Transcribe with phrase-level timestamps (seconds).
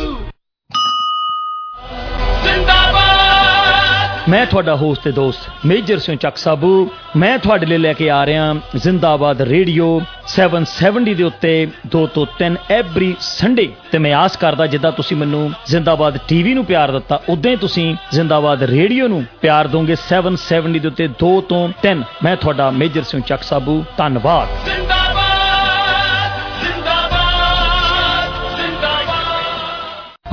[4.31, 6.69] ਮੈਂ ਤੁਹਾਡਾ ਹੋਸਟ ਤੇ ਦੋਸਤ ਮੇਜਰ ਸਿੰਘ ਚੱਕ ਸਾਬੂ।
[7.17, 9.87] ਮੈਂ ਤੁਹਾਡੇ ਲਈ ਲੈ ਕੇ ਆ ਰਿਹਾ ਜ਼ਿੰਦਾਬਾਦ ਰੇਡੀਓ
[10.35, 11.53] 770 ਦੇ ਉੱਤੇ
[11.95, 16.65] 2 ਤੋਂ 3 ਐਵਰੀ ਸੰਡੇ ਤੇ ਮੈਂ ਆਸ ਕਰਦਾ ਜਿੱਦਾਂ ਤੁਸੀਂ ਮੈਨੂੰ ਜ਼ਿੰਦਾਬਾਦ ਟੀਵੀ ਨੂੰ
[16.65, 21.69] ਪਿਆਰ ਦਿੱਤਾ, ਉਦਾਂ ਹੀ ਤੁਸੀਂ ਜ਼ਿੰਦਾਬਾਦ ਰੇਡੀਓ ਨੂੰ ਪਿਆਰ ਦੋਗੇ 770 ਦੇ ਉੱਤੇ 2 ਤੋਂ
[21.83, 25.00] 3 ਮੈਂ ਤੁਹਾਡਾ ਮੇਜਰ ਸਿੰਘ ਚੱਕ ਸਾਬੂ। ਧੰਨਵਾਦ।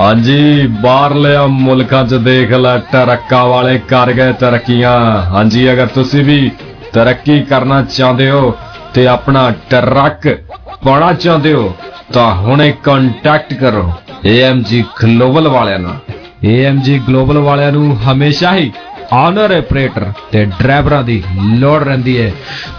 [0.00, 6.50] ਹਾਂਜੀ, ਬਾਹਰਲੇ ਮੁਲਕਾਂ 'ਚ ਦੇਖ ਲੈ, ਟਰੱਕਾਂ ਵਾਲੇ ਕਰ ਗਏ ਤਰੱਕੀਆਂ। ਹਾਂਜੀ, ਅਗਰ ਤੁਸੀਂ ਵੀ
[6.92, 8.54] ਤਰੱਕੀ ਕਰਨਾ ਚਾਹੁੰਦੇ ਹੋ
[8.94, 10.38] ਤੇ ਆਪਣਾ ਟਰੱਕ
[10.84, 11.74] ਪਾਉਣਾ ਚਾਹੁੰਦੇ ਹੋ,
[12.12, 13.92] ਤਾਂ ਹੁਣੇ ਕੰਟੈਕਟ ਕਰੋ
[14.26, 15.96] AMG ਗਲੋਬਲ ਵਾਲਿਆਂ ਨਾਲ।
[16.46, 18.72] AMG ਗਲੋਬਲ ਵਾਲਿਆਂ ਨੂੰ ਹਮੇਸ਼ਾ ਹੀ
[19.12, 22.32] ਆਨਰ ਆਪਰੇਟਰ ਤੇ ਡਰਾਈਵਰਾਂ ਦੀ ਲੋੜ ਰਹਿੰਦੀ ਹੈ।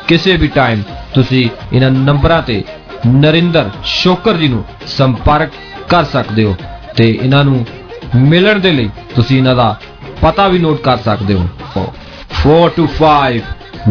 [0.09, 0.83] ਕਿਸੇ ਵੀ ਟਾਈਮ
[1.15, 2.65] ਤੁਸੀਂ ਇਹਨਾਂ ਨੰਬਰਾਂ ਤੇ
[3.07, 5.51] ਨਰਿੰਦਰ ਸ਼ੋਕਰ ਜੀ ਨੂੰ ਸੰਪਰਕ
[5.89, 6.57] ਕਰ ਸਕਦੇ ਹੋ
[6.97, 7.67] ਤੇ ਇਹਨਾਂ ਨੂੰ
[8.15, 9.77] ਮਿਲਣ ਦੇ ਲਈ ਤੁਸੀਂ ਇਹਨਾਂ ਦਾ
[10.23, 11.49] ਪਤਾ ਵੀ ਨੋਟ ਕਰ ਸਕਦੇ ਹੋ।
[12.43, 13.41] 425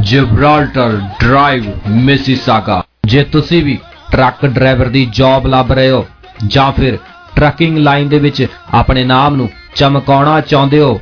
[0.02, 3.80] ਜਿਬਰਾਲਟਰ ਡਰਾਈਵ ਮਿਸੀਸਾਗਾ ਜੇ ਤੁਸੀਂ ਵੀ
[4.12, 6.06] ਟਰੱਕ ਡਰਾਈਵਰ ਦੀ ਜੌਬ ਲੱਭ ਰਹੇ ਹੋ
[6.48, 6.98] ਜਾਂ ਫਿਰ
[7.36, 11.00] ਟਰੱਕਿੰਗ ਲਾਈਨ ਦੇ ਵਿੱਚ ਆਪਣੇ ਨਾਮ ਨੂੰ ਚਮਕਾਉਣਾ ਚਾਹੁੰਦੇ ਹੋ,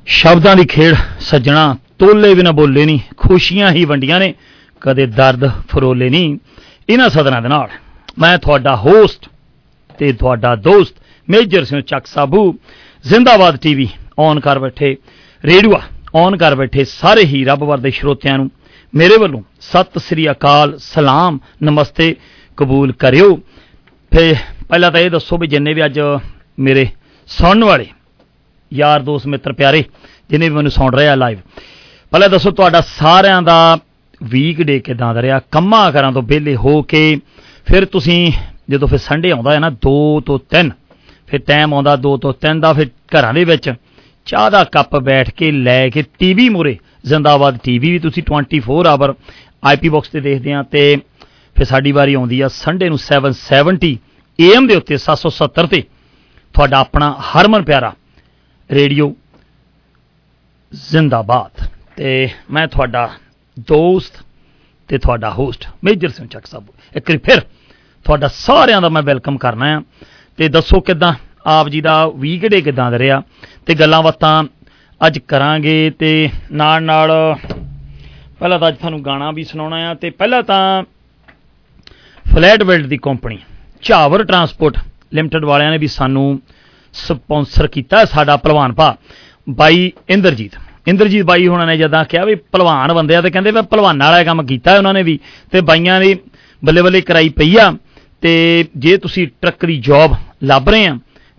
[0.10, 4.34] ਸ਼ਬਦਾਂ ਦੀ ਖੇਡ ਸੱਜਣਾ ਤੋਲੇ ਵੀ ਨਾ ਬੋਲੇ ਨਹੀਂ, ਖੁਸ਼ੀਆਂ ਹੀ ਵੰਡੀਆਂ ਨੇ,
[4.82, 6.38] ਕਦੇ ਦਰਦ ਫਰੋਲੇ ਨਹੀਂ।
[6.90, 7.70] ਇਹਨਾਂ ਸਦਨਾਂ ਦੇ ਨਾਲ
[8.20, 9.28] ਮੈਂ ਤੁਹਾਡਾ ਹੋਸਟ
[10.00, 10.96] ਤੇ ਤੁਹਾਡਾ ਦੋਸਤ
[11.28, 12.54] ਮੇਜਰ ਸਿੰਘ ਚੱਕ ਸਾਬੂ,
[13.06, 13.88] ਜ਼ਿੰਦਾਬਾਦ ਟੀਵੀ
[14.20, 14.96] ਔਨ ਕਰ ਬੈਠੇ,
[15.44, 15.80] ਰੇਡੀਓ
[16.16, 18.50] ਔਨ ਕਰ ਬੈਠੇ ਸਾਰੇ ਹੀ ਰੱਬ ਵਰਦੇ ਸਰੋਤਿਆਂ ਨੂੰ।
[18.94, 22.16] ਮੇਰੇ ਵੱਲੋਂ ਸਤਿ ਸ੍ਰੀ ਅਕਾਲ, ਸਲਾਮ, ਨਮਸਤੇ
[22.58, 23.36] ਕਬੂਲ ਕਰਿਓ।
[24.12, 24.34] ਫੇ
[24.70, 26.00] ਪਹਿਲਾਂ ਤਾਂ ਇਹ ਦੱਸੋ ਵੀ ਜਿੰਨੇ ਵੀ ਅੱਜ
[26.60, 26.88] ਮੇਰੇ
[27.30, 27.86] ਸੁਣਨ ਵਾਲੇ
[28.72, 29.84] ਯਾਰ ਦੋਸਤ ਮਿੱਤਰ ਪਿਆਰੇ,
[30.30, 31.38] ਜਿਨੇ ਵੀ ਮੈਨੂੰ ਸੁਣ ਰਹੇ ਆ ਲਾਈਵ
[32.12, 33.78] ਪਹਿਲਾਂ ਦੱਸੋ, ਤੁਹਾਡਾ ਸਾਰਿਆਂ ਦਾ
[34.22, 35.40] ਵੀਕ ਡੇ ਕਿਦਾਂ ਦਾ ਰਿਹਾ?
[35.52, 37.20] ਕੰਮਾਂ ਕਰਾਂ ਤੋਂ ਵਿਹਲੇ ਹੋ ਕੇ
[37.68, 38.32] ਫਿਰ ਤੁਸੀਂ
[38.70, 39.94] ਜਦੋਂ ਫਿਰ ਸੰਡੇ ਆਉਂਦਾ ਹੈ ਨਾ 2
[40.26, 40.70] ਤੋਂ 3
[41.28, 43.74] ਫਿਰ ਟਾਈਮ ਆਉਂਦਾ 2 ਤੋਂ 3 ਦਾ, ਫਿਰ ਘਰਾਂ ਦੇ ਵਿੱਚ
[44.28, 49.14] ਚਾਹ ਦਾ ਕੱਪ ਬੈਠ ਕੇ ਲੈ ਕੇ ਟੀਵੀ ਮੂਰੇ ਜ਼ਿੰਦਾਬਾਦ ਟੀਵੀ ਵੀ ਤੁਸੀਂ 24 ਆਵਰ
[49.64, 50.84] ਆਈਪੀ ਬਾਕਸ ਤੇ ਦੇਖਦੇ ਆ ਤੇ
[51.56, 53.94] ਫਿਰ ਸਾਡੀ ਵਾਰੀ ਆਉਂਦੀ ਆ ਸੰਡੇ ਨੂੰ 770
[54.40, 55.84] ਏਐਮ ਦੇ ਉੱਤੇ 770 ਤੇ।
[56.54, 57.94] ਤੁਹਾਡਾ ਆਪਣਾ ਹਰਮਨ ਪਿਆਰਾ
[58.70, 59.14] ਰੇਡੀਓ
[60.92, 63.10] ਜ਼ਿੰਦਾਬਾਦ। ਤੇ ਮੈਂ ਤੁਹਾਡਾ
[63.60, 64.24] ਦੋਸਤ
[64.90, 66.68] ਤੇ ਤੁਹਾਡਾ ਹੋਸਟ ਮੇਜਰ ਸਿੰਘ ਚੱਕ ਸਾਹਿਬ
[66.98, 67.42] ਇੱਕ ਵਾਰੀ ਫਿਰ
[68.06, 69.82] ਤੁਹਾਡਾ ਸਾਰਿਆਂ ਦਾ ਮੈਂ ਵੈਲਕਮ ਕਰਨਾ ਆ।
[70.38, 71.14] ਤੇ ਦੱਸੋ ਕਿਦਾਂ?
[71.46, 73.22] ਆਪ ਜੀ ਦਾ ਵੀਕਡੇ ਕਿਦਾਂ ਦਾ ਰਿਹਾ?
[73.66, 74.44] ਤੇ ਗੱਲਾਂ ਬਾਤਾਂ
[75.02, 77.12] ਅੱਜ ਕਰਾਂਗੇ ਤੇ ਨਾਲ ਨਾਲ
[78.40, 80.84] ਪਹਿਲਾਂ ਤਾਂ ਅੱਜ ਤੁਹਾਨੂੰ ਗਾਣਾ ਵੀ ਸੁਣਾਉਣਾ ਆ ਤੇ ਪਹਿਲਾਂ ਤਾਂ
[82.26, 83.40] ਫਲੈਟ ਬਿਲਡ ਦੀ ਕੰਪਨੀ
[83.82, 84.78] ਝਾਵਰ ਟਰਾਂਸਪੋਰਟ
[85.14, 86.40] ਲਿਮਟਿਡ ਵਾਲਿਆਂ ਨੇ ਵੀ ਸਾਨੂੰ
[86.94, 88.96] ਸਪਾਂਸਰ ਕੀਤਾ ਸਾਡਾ ਪਹਿਲਵਾਨ ਭਾ,
[89.48, 90.52] ਬਾਈ ਇੰਦਰਜੀਤ।
[90.88, 94.24] ਇੰਦਰਜੀਤ ਬਾਈ ਹੁਣਾਂ ਨੇ ਜਦਾਂ ਕਿਹਾ ਵੀ ਪਹਿਲਵਾਨ ਬੰਦੇ ਆ ਤੇ ਕਹਿੰਦੇ ਮੈਂ ਪਹਿਲਵਾਨਾਂ ਵਾਲਾ
[94.24, 95.20] ਕੰਮ ਕੀਤਾ ਉਹਨਾਂ ਨੇ ਵੀ,
[95.52, 96.16] ਤੇ ਬਾਈਆਂ ਦੀ
[96.62, 97.74] ਬੱਲੇ ਬੱਲੇ ਕਰਾਈ ਪਈ ਆ,
[98.22, 100.98] ਤੇ ਜੇ ਤੁਸੀਂ ਟਰੱਕ ਦੀ ਜੌਬ ਲੱਭ ਰਹੇ ਆ,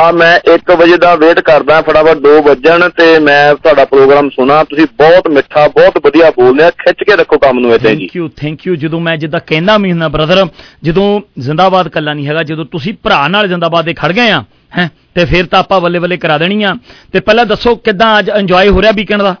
[0.00, 4.64] ਆ ਮੈਂ 1 ਵਜੇ ਦਾ ਵੇਟ ਕਰਦਾ ਫਟਾਫਟ 2 ਵਜਣ ਤੇ ਮੈਂ ਤੁਹਾਡਾ ਪ੍ਰੋਗਰਾਮ ਸੁਣਾ।
[4.64, 8.16] ਤੁਸੀਂ ਬਹੁਤ ਮਿੱਠਾ ਬਹੁਤ ਵਧੀਆ ਬੋਲਦੇ ਆ। ਖਿੱਚ ਕੇ ਰੱਖੋ ਕੰਮ ਨੂੰ ਇੱਥੇ ਜੀ। ਥੈਂਕ
[8.16, 10.46] ਯੂ ਥੈਂਕ ਯੂ ਜਦੋਂ ਮੈਂ ਜਿੱਦਾਂ ਕਹਿੰਦਾ ਵੀ ਹੁੰਦਾ ਬ੍ਰਦਰ
[10.82, 14.44] ਜਦੋਂ ਜ਼ਿੰਦਾਬਾਦ ਕੱਲਾ ਨਹੀਂ ਹੈਗਾ ਜਦੋਂ ਤੁਸੀਂ ਭਰਾ ਨਾਲ ਜ਼ਿੰਦਾਬਾਦ ਦੇ ਖੜ ਗਏ ਆ
[14.78, 16.74] ਹੈ ਤੇ ਫਿਰ ਤਾਂ ਆਪਾਂ ਬੱਲੇ ਬੱਲੇ ਕਰਾ ਦੇਣੀ ਆ।
[17.12, 19.34] ਤੇ ਪਹਿਲਾਂ ਦੱਸੋ ਕਿਦਾਂ ਅੱਜ ਇੰਜੋਏ ਹੋ ਰਿਹਾ ਵੀਕਐਂਡ ਦਾ?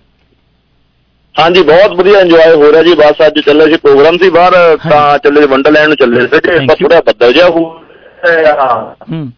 [1.36, 4.52] ਹਾਂਜੀ ਬਹੁਤ ਵਧੀਆ ਇੰਜੋਏ ਹੋ ਰਿਹਾ ਜੀ। ਬਸ ਅੱਜ ਚੱਲੇ ਸੀ ਪ੍ਰੋਗਰਾਮ ਸੀ ਬਾਹਰ
[4.90, 6.76] ਤਾਂ ਚੱਲੇ ਵੰਡਰਲੈਂਡ ਨੂੰ ਚੱਲੇ ਸੀ ਬਸ.
[6.78, 7.64] ਥੋੜਾ ਬੱਦਲ ਜਿਹਾ ਹੋ।
[9.12, 9.30] ਹੂੰ।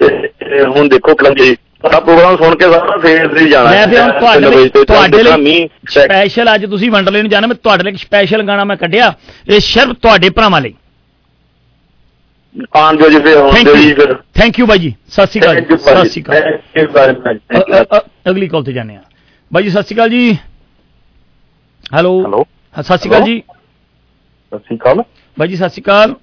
[0.00, 4.10] ਤੇ ਹੁਣ ਦੇਖੋ ਕਲੰਜੀ ਤੁਹਾਡਾ ਪ੍ਰੋਗਰਾਮ ਸੁਣ ਕੇ ਸਾਰਾ ਫੇਰ ਦੀ ਜਾਣਾ ਮੈਂ ਫਿਰ ਹੁਣ
[4.10, 7.96] ਹੈ। ਤੁਹਾਡੇ ਲਈ ਤੋਂ ਤੁਹਾਡੇ ਲਈ ਸਪੈਸ਼ਲ ਅੱਜ ਤੁਸੀਂ ਵੰਡਰਲੇ ਨੂੰ ਜਾਣਾ ਮੈਂ ਤੁਹਾਡੇ ਲਈ
[7.96, 9.12] ਸਪੈਸ਼ਲ ਗਾਣਾ ਮੈਂ ਕੱਢਿਆ।
[9.48, 10.74] ਇਹ ਸਿਰਫ ਤੁਹਾਡੇ ਭਰਾਵਾਂ ਲਈ।
[12.76, 15.76] ਆਉਣ ਦਿਓ ਜੀ ਫਿਰ ਥੈਂਕ ਦਿਓ ਜੀ ਫਿਰ। ਥੈਂਕ ਯੂ ਬਾਈ ਜੀ। ਸਤਿ ਸ਼੍ਰੀ ਅਕਾਲ
[15.78, 16.22] ਸਤਿ। ਸ਼੍ਰੀ
[16.84, 18.00] ਅਕਾਲ।
[18.30, 19.00] ਅਗਲੀ ਕਾਲ ਤੇ ਜਾਂਦੇ ਆ
[19.50, 20.36] ਬਾਈ ਜੀ ਸਤਿ ਸ਼੍ਰੀ ਅਕਾਲ ਜੀ।
[21.92, 22.44] ਹੈਲੋ?
[22.74, 23.22] ਹਾਂ, ਸਤਿ ਸ਼੍ਰੀ ਅਕਾਲ?
[23.22, 23.42] ਜੀ।
[24.52, 25.02] ਸਤਿ ਸ਼੍ਰੀ ਅਕਾਲ।
[25.38, 26.14] ਬਾਈ ਜੀ ਸਤਿ ਸ਼੍ਰੀ ਅਕਾਲ।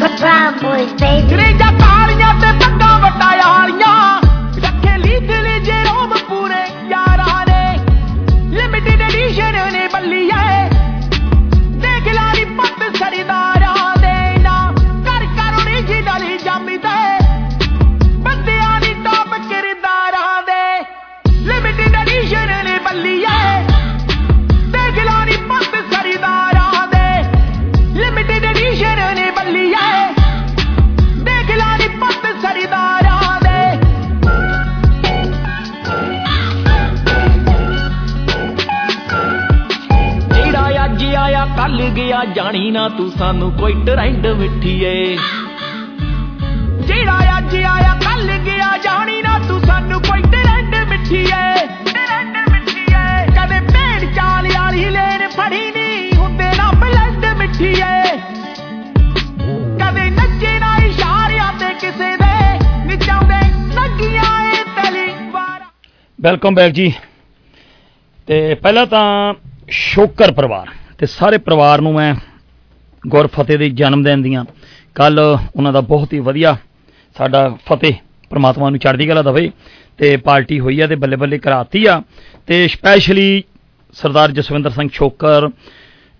[0.02, 1.37] Brown boys, baby.
[1.37, 4.23] ਰੇਜਾ ਤਾਲੀਆਂ ਤੇ ਪੱਗਾਂ ਵਟਾਇਆਲੀਆਂ
[4.59, 7.78] ਰੱਖੇ ਲੀਗਲ ਜੇਰੋਮ ਪੂਰੇ ਯਾਰਾਂ ਨੇ।
[8.57, 10.50] ਲਿਮਿਟਡ ਐਡੀਸ਼ਨ ਨੇ ਬੱਲੀਏ।
[41.70, 45.16] ਆਇਆ ਕੱਲ ਗਿਆ ਜਾਣੀ ਨਾ ਤੂੰ ਸਾਨੂੰ ਕੋਈ ਟਰੈਂਡ ਮਿੱਠੀਏ।
[46.80, 53.60] ਜਿਹੜਾ ਅੱਜ ਆਇਆ ਕੱਲ ਗਿਆ ਜਾਣੀ ਨਾ ਤੂੰ ਸਾਨੂੰ ਕੋਈ ਟਰੈਂਡ ਮਿੱਠੀਏ। ਟਰੈਂਡ ਮਿੱਠੀਏ। ਕਦੇ
[53.60, 58.02] ਭੇਡ ਚਾਲ ਵਾਲੀ ਲੈਣ ਫੜੀ ਨਹੀਂ ਹੁੰਦੇ ਨਾ ਬਲੰਡ ਮਿੱਠੀਏ।
[59.80, 63.40] ਕਦੇ ਨੱਚੇ ਨਾ ਇਸ਼ਾਰਿਆਂ ਤੇ ਕਿਸੇ ਦੇ, ਨਿਚਾਉਂਦੇ
[63.74, 65.60] ਲੱਗੀਆਂ ਏ ਤਲੀਵਾਰ
[66.20, 66.92] ਵੈਲਕਮ ਬੈਕ ਜੀ।
[68.26, 69.34] ਤੇ ਪਹਿਲਾਂ ਤਾਂ
[69.70, 70.66] ਸ਼ੋਕਰ ਪਰਿਵਾਰ।
[71.00, 72.14] ਤੇ ਸਾਰੇ ਪਰਿਵਾਰ ਨੂੰ ਮੈਂ
[73.04, 74.45] ਗੁਰਫਤਿਹ ਦੇ ਜਨਮ ਦਿਨ ਦੀਆਂ
[74.95, 75.19] ਕੱਲ
[75.57, 76.57] ਉਹਨਾਂ ਦਾ ਬਹੁਤ ਹੀ ਵਧੀਆ
[77.16, 77.95] ਸਾਡਾ ਫਤਿਹ
[78.30, 79.50] ਪ੍ਰਮਾਤਮਾ ਨੂੰ ਚੜ੍ਹਦੀ ਕਲਾ ਦਵੇ
[79.99, 82.00] ਤੇ ਪਾਰਟੀ ਹੋਈ ਆ ਤੇ ਬੱਲੇ ਬੱਲੇ ਕਰਾਤੀ ਆ
[82.47, 83.42] ਤੇ ਸਪੈਸ਼ਲੀ
[83.97, 85.49] ਸਰਦਾਰ ਜਸਵਿੰਦਰ ਸਿੰਘ ਸ਼ੋਕਰ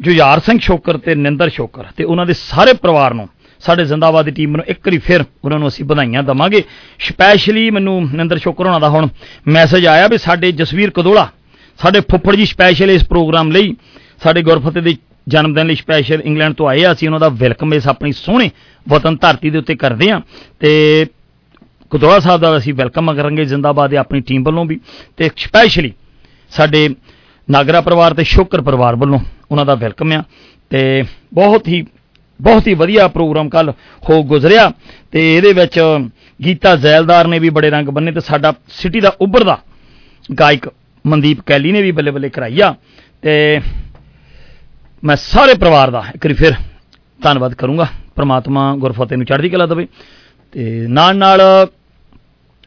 [0.01, 3.29] ਜੁਝਾਰ ਸਿੰਘ ਸ਼ੋਕਰ ਤੇ ਨਿੰਦਰ ਸ਼ੋਕਰ ਤੇ ਉਹਨਾਂ ਦੇ ਸਾਰੇ ਪਰਿਵਾਰ ਨੂੰ,
[3.63, 6.63] ਸਾਡੇ ਜ਼ਿੰਦਾਬਾਦ ਦੀ ਟੀਮ ਨੂੰ ਇੱਕ ਵਾਰੀ ਫਿਰ ਉਹਨਾਂ ਨੂੰ ਅਸੀਂ ਵਧਾਈਆਂ ਦਵਾਂਗੇ।
[6.99, 9.09] ਸਪੈਸ਼ਲੀ ਮੈਨੂੰ ਨਿੰਦਰ ਸ਼ੋਕਰ ਹੋਣਾ ਦਾ ਹੁਣ
[9.47, 11.29] ਮੈਸੇਜ ਆਇਆ ਵੀ ਸਾਡੇ ਜਸਵੀਰ ਕਦੋਲਾ,
[11.79, 13.75] ਸਾਡੇ ਫੁੱਫੜ ਜੀ ਸਪੈਸ਼ਲ ਇਸ ਪ੍ਰੋਗਰਾਮ ਲਈ
[14.23, 14.97] ਸਾਡੇ ਗੁਰਫਤਿਹ ਦੇ
[15.29, 18.51] ਜਨਮ ਦਿਨ ਲਈ ਸਪੈਸ਼ਲ ਇੰਗਲੈਂਡ ਤੋਂ ਆਏ ਆ। ਅਸੀਂ ਉਹਨਾਂ ਦਾ ਵੈਲਕਮ ਇਸ ਆਪਣੀ ਸੋਹਣੇ
[18.87, 20.21] ਵਤਨ ਧਰਤੀ ਦੇ ਉੱਤੇ ਕਰਦੇ ਆ।
[20.61, 21.07] ਤੇ
[21.93, 24.81] ਕਦੋਲਾ ਸਾਹਿਬ ਦਾ ਅਸੀਂ ਵੈਲਕਮ ਕਰਾਂਗੇ ਜ਼ਿੰਦਾਬਾਦ ਦੀ ਆਪਣੀ ਟੀਮ ਵੱਲੋਂ ਵੀ।
[25.17, 25.93] ਤੇ ਸਪੈਸ਼ਲੀ
[26.51, 26.89] ਸਾਡੇ
[27.49, 29.19] ਨਾਗਰਾ ਪਰਿਵਾਰ ਤੇ ਸ਼ੁਕਰ ਪਰਿਵਾਰ ਵੱਲੋਂ
[29.51, 30.23] ਉਹਨਾਂ ਦਾ ਵੈਲਕਮ ਆ।
[30.71, 31.03] ਤੇ
[31.35, 31.85] ਬਹੁਤ ਹੀ
[32.41, 33.73] ਬਹੁਤ ਹੀ ਵਧੀਆ ਪ੍ਰੋਗਰਾਮ ਕੱਲ
[34.11, 34.71] ਹੋ ਗੁਜ਼ਰਿਆ।
[35.13, 35.81] ਤੇ ਇਹਦੇ ਵਿੱਚ
[36.41, 39.59] ਗੀਤਾ ਜ਼ੈਲਦਾਰ ਨੇ ਵੀ ਬੜੇ ਰੰਗ ਬੰਨੇ ਤੇ ਸਾਡਾ ਸਿਟੀ ਦਾ ਉੱਭਰਦਾ
[40.41, 40.69] ਗਾਇਕ
[41.05, 42.75] ਮਨਦੀਪ ਕੈਲੀ ਨੇ ਵੀ ਬੱਲੇ ਬੱਲੇ ਕਰਾਈ ਆ।
[43.23, 43.61] ਤੇ
[45.03, 46.55] ਮੈਂ ਸਾਰੇ ਪਰਿਵਾਰ ਦਾ ਇੱਕ ਵਾਰੀ ਫਿਰ
[47.23, 49.89] ਧੰਨਵਾਦ ਕਰੂੰਗਾ। ਪ੍ਰਮਾਤਮਾ ਗੁਰਫਤਿਹ ਨੂੰ ਚੜ੍ਹਦੀ ਕਲਾ ਦੇਵੇ।
[50.53, 51.41] ਤੇ ਨਾਲ ਨਾਲ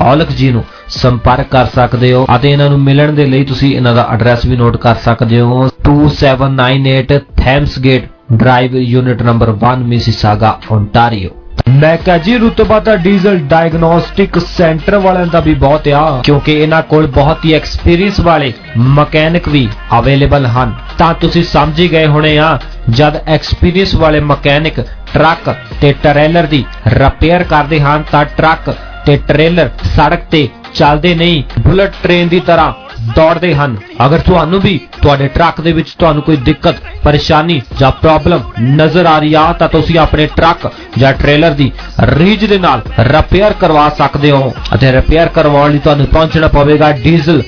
[0.03, 0.63] ਔਲਖ ਜੀ ਨੂੰ
[0.95, 4.57] ਸੰਪਰਕ ਕਰ ਸਕਦੇ ਹੋ ਅਤੇ ਇਹਨਾਂ ਨੂੰ ਮਿਲਣ ਦੇ ਲਈ ਤੁਸੀਂ ਇਹਨਾਂ ਦਾ ਐਡਰੈਸ ਵੀ
[4.57, 11.29] ਨੋਟ ਕਰ ਸਕਦੇ ਹੋ। 2798 Thames gate drive unit number 1 Mississauga Ontario
[11.69, 16.81] ਮੈਂ ਕਹਾਂ ਜੀ, ਰੁਤਬਾ ਦਾ ਡੀਜ਼ਲ ਡਾਇਗਨੋਸਟਿਕ ਸੈਂਟਰ ਵਾਲਿਆਂ ਦਾ ਵੀ ਬਹੁਤ ਆ, ਕਿਉਂਕਿ ਇਹਨਾਂ
[16.81, 19.67] ਕੋਲ ਬਹੁਤ ਹੀ ਐਕਸਪੀਰੀਅੰਸ ਵਾਲੇ ਮਕੈਨਿਕ ਵੀ
[19.99, 22.57] ਅਵੇਲੇਬਲ ਹਨ। ਤਾਂ ਤੁਸੀਂ ਸਮਝ ਹੀ ਗਏ ਹੋਣੇ ਆ,
[22.89, 24.79] ਜਦ ਐਕਸਪੀਰੀਅੰਸ ਵਾਲੇ ਮਕੈਨਿਕ
[25.13, 28.73] ਟਰੱਕ ਤੇ ਟਰੇਲਰ ਦੀ ਰਿਪੇਅਰ ਕਰਦੇ ਹਨ, ਤਾਂ ਟਰੱਕ
[29.05, 32.71] ਤੇ ਟਰੇਲਰ ਸੜਕ ਤੇ ਚੱਲਦੇ ਨਹੀਂ, ਬੁਲਟ ਟ੍ਰੇਨ ਦੀ ਤਰ੍ਹਾਂ
[33.15, 38.43] ਦੌੜਦੇ ਹਨ। ਅਗਰ ਤੁਹਾਨੂੰ ਵੀ ਤੁਹਾਡੇ ਟਰੱਕ ਦੇ ਵਿੱਚ ਤੁਹਾਨੂੰ ਕੋਈ ਦਿੱਕਤ, ਪਰੇਸ਼ਾਨੀ ਜਾਂ ਪ੍ਰੋਬਲਮ
[38.61, 41.71] ਨਜ਼ਰ ਆ ਰਹੀ ਆ, ਤਾਂ ਤੁਸੀਂ ਆਪਣੇ ਟਰੱਕ ਜਾਂ ਟ੍ਰੇਲਰ ਦੀ
[42.09, 47.41] ਰੀਜ ਦੇ ਨਾਲ ਰਿਪੇਅਰ ਕਰਵਾ ਸਕਦੇ ਹੋ। ਅਤੇ ਰਿਪੇਅਰ ਕਰਵਾਉਣ ਲਈ ਤੁਹਾਨੂੰ ਪਹੁੰਚਣਾ ਪਵੇਗਾ ਡੀਜ਼ਲ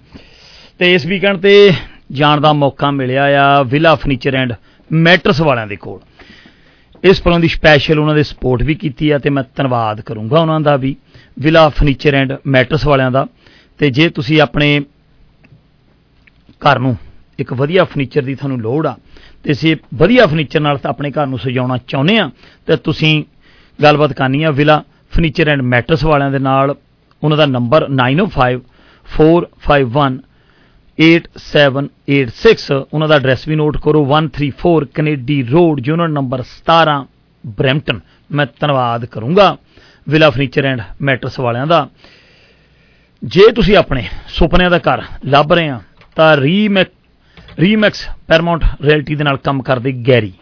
[0.79, 1.72] ਤੇ ਇਸ ਵੀਕਐਂਡ ਤੇ
[2.12, 4.55] ਜਾਣ ਦਾ ਮੌਕਾ ਮਿਲਿਆ ਆ ਵਿਲਾ ਫਰਨੀਚਰ ਐਂਡ
[4.90, 6.01] ਮੈਟਰਸ ਵਾਲਿਆਂ ਦੇ ਕੋਲ।
[7.04, 10.60] ਇਸ ਪਰੋਂ ਦੀ ਸਪੈਸ਼ਲ ਉਹਨਾਂ ਦੇ ਸਪੋਰਟ ਵੀ ਕੀਤੀ ਆ ਤੇ ਮੈਂ ਧੰਨਵਾਦ ਕਰੂੰਗਾ ਉਹਨਾਂ
[10.60, 10.94] ਦਾ ਵੀ
[11.38, 13.26] ਵਿਲਾ ਫਰਨੀਚਰ ਐਂਡ ਮੈਟਰਸ ਵਾਲਿਆਂ ਦਾ।
[13.80, 14.68] ਤੇ ਜੇ ਤੁਸੀਂ ਆਪਣੇ
[16.62, 16.96] ਘਰ ਨੂੰ
[17.38, 18.96] ਇੱਕ ਵਧੀਆ ਫਰਨੀਚਰ ਦੀ ਤੁਹਾਨੂੰ ਲੋੜ ਆ,
[19.44, 22.30] ਤੇ ਅਸੀਂ ਵਧੀਆ ਫਰਨੀਚਰ ਨਾਲ ਤਾਂ ਆਪਣੇ ਘਰ ਨੂੰ ਸਜਾਉਣਾ ਚਾਹੁੰਦੇ ਆ,
[22.66, 23.22] ਤੇ ਤੁਸੀਂ
[23.78, 26.74] ਗੱਲਬਾਤ ਕਰਨੀ ਆ ਵਿਲਾ ਫਰਨੀਚਰ ਐਂਡ ਮੈਟਰਸ ਵਾਲਿਆਂ ਦੇ ਨਾਲ,
[27.22, 28.60] ਉਹਨਾਂ ਦਾ ਨੰਬਰ 905
[29.06, 30.20] 451
[30.98, 36.96] 8786 ਉਹਨਾਂ ਦਾ ਐਡਰੈਸ ਵੀ ਨੋਟ ਕਰੋ 134 Kennedy road unit number 17
[37.46, 38.00] Brampton
[38.31, 39.57] ਮੈਂ ਧੰਨਵਾਦ ਕਰੂੰਗਾ
[40.09, 41.88] ਵਿਲਾ ਫਰਨੀਚਰ ਐਂਡ ਮੈਟਰਸ ਵਾਲਿਆਂ ਦਾ।
[43.24, 45.81] ਜੇ ਤੁਸੀਂ ਆਪਣੇ ਸੁਪਨਿਆਂ ਦਾ ਘਰ ਲੱਭ ਰਹੇ ਆ,
[46.16, 46.88] ਤਾਂ ਰੀਮੈਕ
[47.59, 50.33] ਰੀਮੈਕਸ ਪੈਰਮਾਉਂਟ ਰਿਐਲਿਟੀ ਦੇ ਨਾਲ ਕੰਮ ਕਰਦੇ ਗੈਰੀ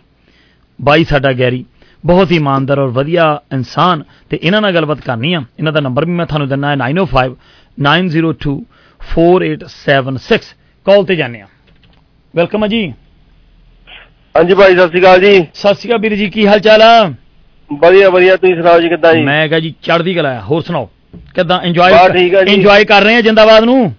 [0.78, 1.64] ਬਾਈ ਸਾਡਾ ਗੈਰੀ
[2.06, 6.04] ਬਹੁਤ ਹੀ ਇਮਾਨਦਾਰ ਔਰ ਵਧੀਆ ਇਨਸਾਨ। ਤੇ ਇਹਨਾਂ ਨਾਲ ਗੱਲਬਾਤ ਕਰਨੀ ਆ, ਇਹਨਾਂ ਦਾ ਨੰਬਰ
[6.04, 7.34] ਵੀ ਮੈਂ ਤੁਹਾਨੂੰ ਦਿੰਨਾ ਹੈ 905
[7.78, 8.54] 902
[9.00, 10.52] 4876
[10.86, 11.46] ਕਾਲ ਤੇ ਜਾਂਦੇ ਆ
[12.34, 12.82] ਵੈਲਕਮ ਆ ਜੀ।
[14.34, 17.12] ਹਾਂਜੀ ਭਾਈ ਸਤਿ ਸ਼੍ਰੀ ਅਕਾਲ ਜੀ। ਸਤਿ ਸ਼੍ਰੀ ਅਕਾਲ ਵੀਰ ਜੀ ਕੀ ਹਾਲ ਚਾਲ ਆ?
[17.70, 19.22] ਵਧੀਆ ਵਧੀਆ। ਤੁਸੀਂ ਸੁਣਾਓ ਜੀ ਕਿੱਦਾਂ ਜੀ?
[19.22, 20.88] ਮੈਂ ਕਹਾਂ ਜੀ ਚੜ੍ਹਦੀ ਕਲਾ ਆ। ਹੋਰ ਸੁਣਾਓ
[21.34, 21.60] ਕਿੱਦਾਂ?
[21.62, 21.92] ਇੰਜੋਏ।
[22.52, 23.92] ਇੰਜੋਏ ਕਰ ਰਹੇ ਆ ਜਿੰਦਾਬਾਦ ਨੂੰ?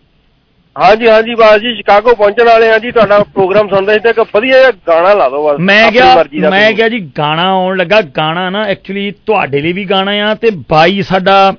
[0.76, 4.20] ਹਾਂਜੀ ਹਾਂਜੀ ਬਾਸ ਜੀ ਸ਼ਿਕਾਗੋ ਪਹੁੰਚਣ ਵਾਲੇ ਆ ਜੀ। ਤੁਹਾਡਾ ਪ੍ਰੋਗਰਾਮ ਸੁਣਦੇ ਸੀ ਤੇ ਇੱਕ
[4.36, 8.50] ਵਧੀਆ ਜਿਹਾ ਗਾਣਾ ਲਾ ਦਿਓ ਬਸ। ਮੈਂ ਕਿਹਾ ਮੈਂ। ਕਿਹਾ ਜੀ ਗਾਣਾ ਆਉਣ ਲੱਗਾ। ਗਾਣਾ
[8.50, 11.54] ਨਾ ਐਕਚੁਅਲੀ ਤੁਹਾਡੇ ਲਈ ਵੀ ਗਾਣਾ ਆ ਤੇ ਬਾਈ ਸਾਡਾ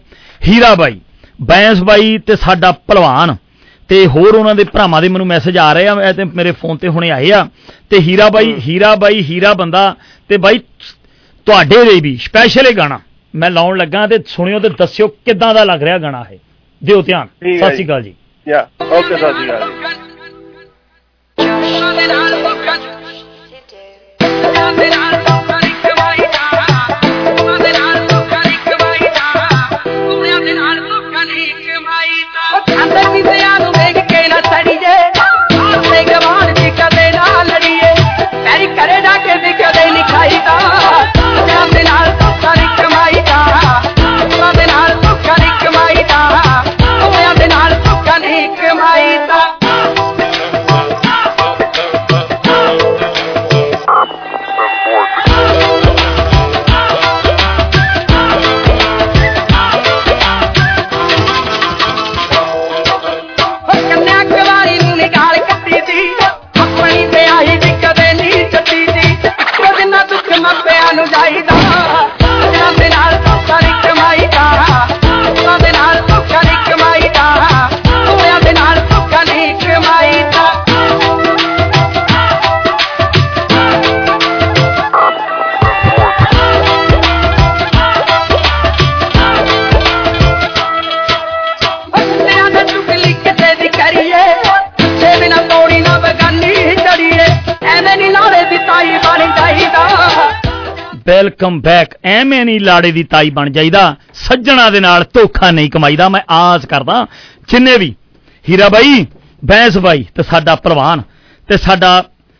[0.48, 1.00] ਹੀਰਾ ਬਾਈ।
[1.42, 3.36] ਬੈਂਸ ਬਾਈ ਤੇ ਸਾਡਾ ਭਲਵਾਨ।
[3.88, 6.76] ਤੇ ਹੋਰ ਉਹਨਾਂ ਦੇ ਭਰਾਵਾਂ ਦੇ ਮੈਨੂੰ ਮੈਸੇਜ ਆ ਰਹੇ ਆ ਇਹ ਤੇ ਮੇਰੇ ਫੋਨ
[6.76, 7.46] ਤੇ ਹੁਣੇ ਆਏ ਆ।
[7.90, 9.94] ਤੇ ਹੀਰਾ ਬਾਈ ਹੀਰਾ ਬਾਈ ਹੀਰਾ ਬੰਦਾ
[10.28, 10.58] ਤੇ ਬਾਈ
[11.46, 13.00] ਤੁਹਾਡੇ ਲਈ ਵੀ ਸਪੈਸ਼ਲ ਇਹ ਗਾਣਾ।
[13.34, 16.38] ਮੈਂ ਲਾਉਣ ਲੱਗਾ ਤੇ ਸੁਣਿਓ ਤੇ ਦੱਸਿਓ ਕਿੱਦਾਂ ਦਾ ਲੱਗ ਰਿਹਾ ਗਾਣਾ ਇਹ।
[16.82, 18.14] ਦਿਓ ਧਿਆਨ। ਸਤਿ ਸ਼੍ਰੀ ਅਕਾਲ ਜੀ।
[18.46, 19.70] ਯਾ ਓਕੇ ਸਤਿ ਸ਼੍ਰੀ ਅਕਾਲ
[25.16, 25.21] ਜੀ।
[31.22, 32.41] ਅੰਦਰ
[101.42, 106.08] ਵੈਲਕਮ ਬੈਕ ਐਵੇਂ ਨਹੀਂ ਲਾੜੇ ਦੀ ਤਾਈ ਬਣ ਜਾਈਦਾ, ਸੱਜਣਾ ਦੇ ਨਾਲ ਧੋਖਾ ਨਹੀਂ ਕਮਾਈਦਾ,
[106.08, 107.06] ਮੈਂ ਆਸ ਕਰਦਾ,
[107.48, 107.94] ਜਿੰਨੇ ਵੀ
[108.44, 109.06] ਹੀਰਾ ਬਾਈ,
[109.42, 111.02] ਬੈਂਸ ਬਾਈ ਤੇ ਸਾਡਾ ਪ੍ਰਵਾਨ
[111.48, 111.92] ਤੇ ਸਾਡਾ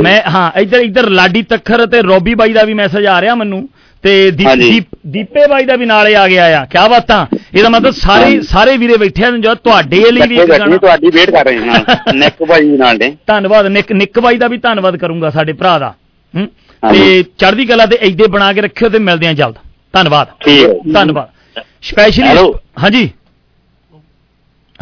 [0.00, 3.68] ਮੈਂ ਹਾਂ ਇੱਧਰ ਇੱਧਰ ਲਾਡੀ ਤੱਖਰ ਤੇ ਰੋਬੀ ਬਾਈ ਦਾ ਵੀ ਮੈਸੇਜ ਆ ਰਿਹਾ ਮੈਨੂੰ
[4.04, 8.76] ਤੇ ਦੀਪ ਬਾਈ ਦਾ ਵੀ ਨਾਲੇ ਆ ਗਿਆ ਆ। ਕੀ ਬਾਤਾਂ ਇਹਦਾ ਮਤਲਬ ਸਾਰੇ ਸਾਰੇ
[8.76, 10.36] ਵੀਰੇ ਬੈਠੇ ਆ ਜੋ ਤੁਹਾਡੇ ਲਈ ਵੀ
[10.78, 14.58] ਤੁਹਾਡੀ ਵੇਟ ਕਰ ਰਹੇ ਹਾਂ। ਨੈਕ ਜੀ ਨਾਲ ਦੇ ਧੰਨਵਾਦ ਨਿੱਕ ਨਿੱਕ ਬਾਈ ਦਾ ਵੀ
[14.58, 15.94] ਧੰਨਵਾਦ ਕਰੂੰਗਾ ਸਾਡੇ ਭਰਾ ਦਾ।
[16.92, 19.54] ਤੇ ਚੜ੍ਹਦੀ ਕਲਾ ਤੇ ਐਦੇ ਬਣਾ ਕੇ ਰੱਖਿਓ ਤੇ ਮਿਲਦੇ ਆ ਜਲਦ।
[19.92, 22.52] ਧੰਨਵਾਦ। ਠੀਕ ਹੈ। ਧੰਨਵਾਦ। ਸਪੈਸ਼ਲੀ.
[22.82, 23.10] ਹਾਂਜੀ।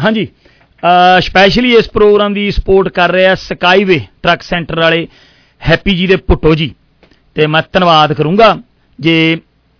[0.01, 0.27] ਹਾਂਜੀ।
[1.19, 5.07] ਸਪੈਸ਼ਲੀ ਇਸ ਪ੍ਰੋਗਰਾਮ ਦੀ ਸਪੋਰਟ ਕਰ ਰਿਹਾ ਸਕਾਈਵੇ ਟਰੱਕ ਸੈਂਟਰ ਵਾਲੇ
[5.69, 6.75] ਹੈਪੀ ਜੀ ਦੇ ਪੁੱਟੋ ਜੀ।
[7.35, 8.57] ਤੇ ਮੈਂ ਧੰਨਵਾਦ ਕਰੂੰਗਾ।
[8.99, 9.37] ਜੇ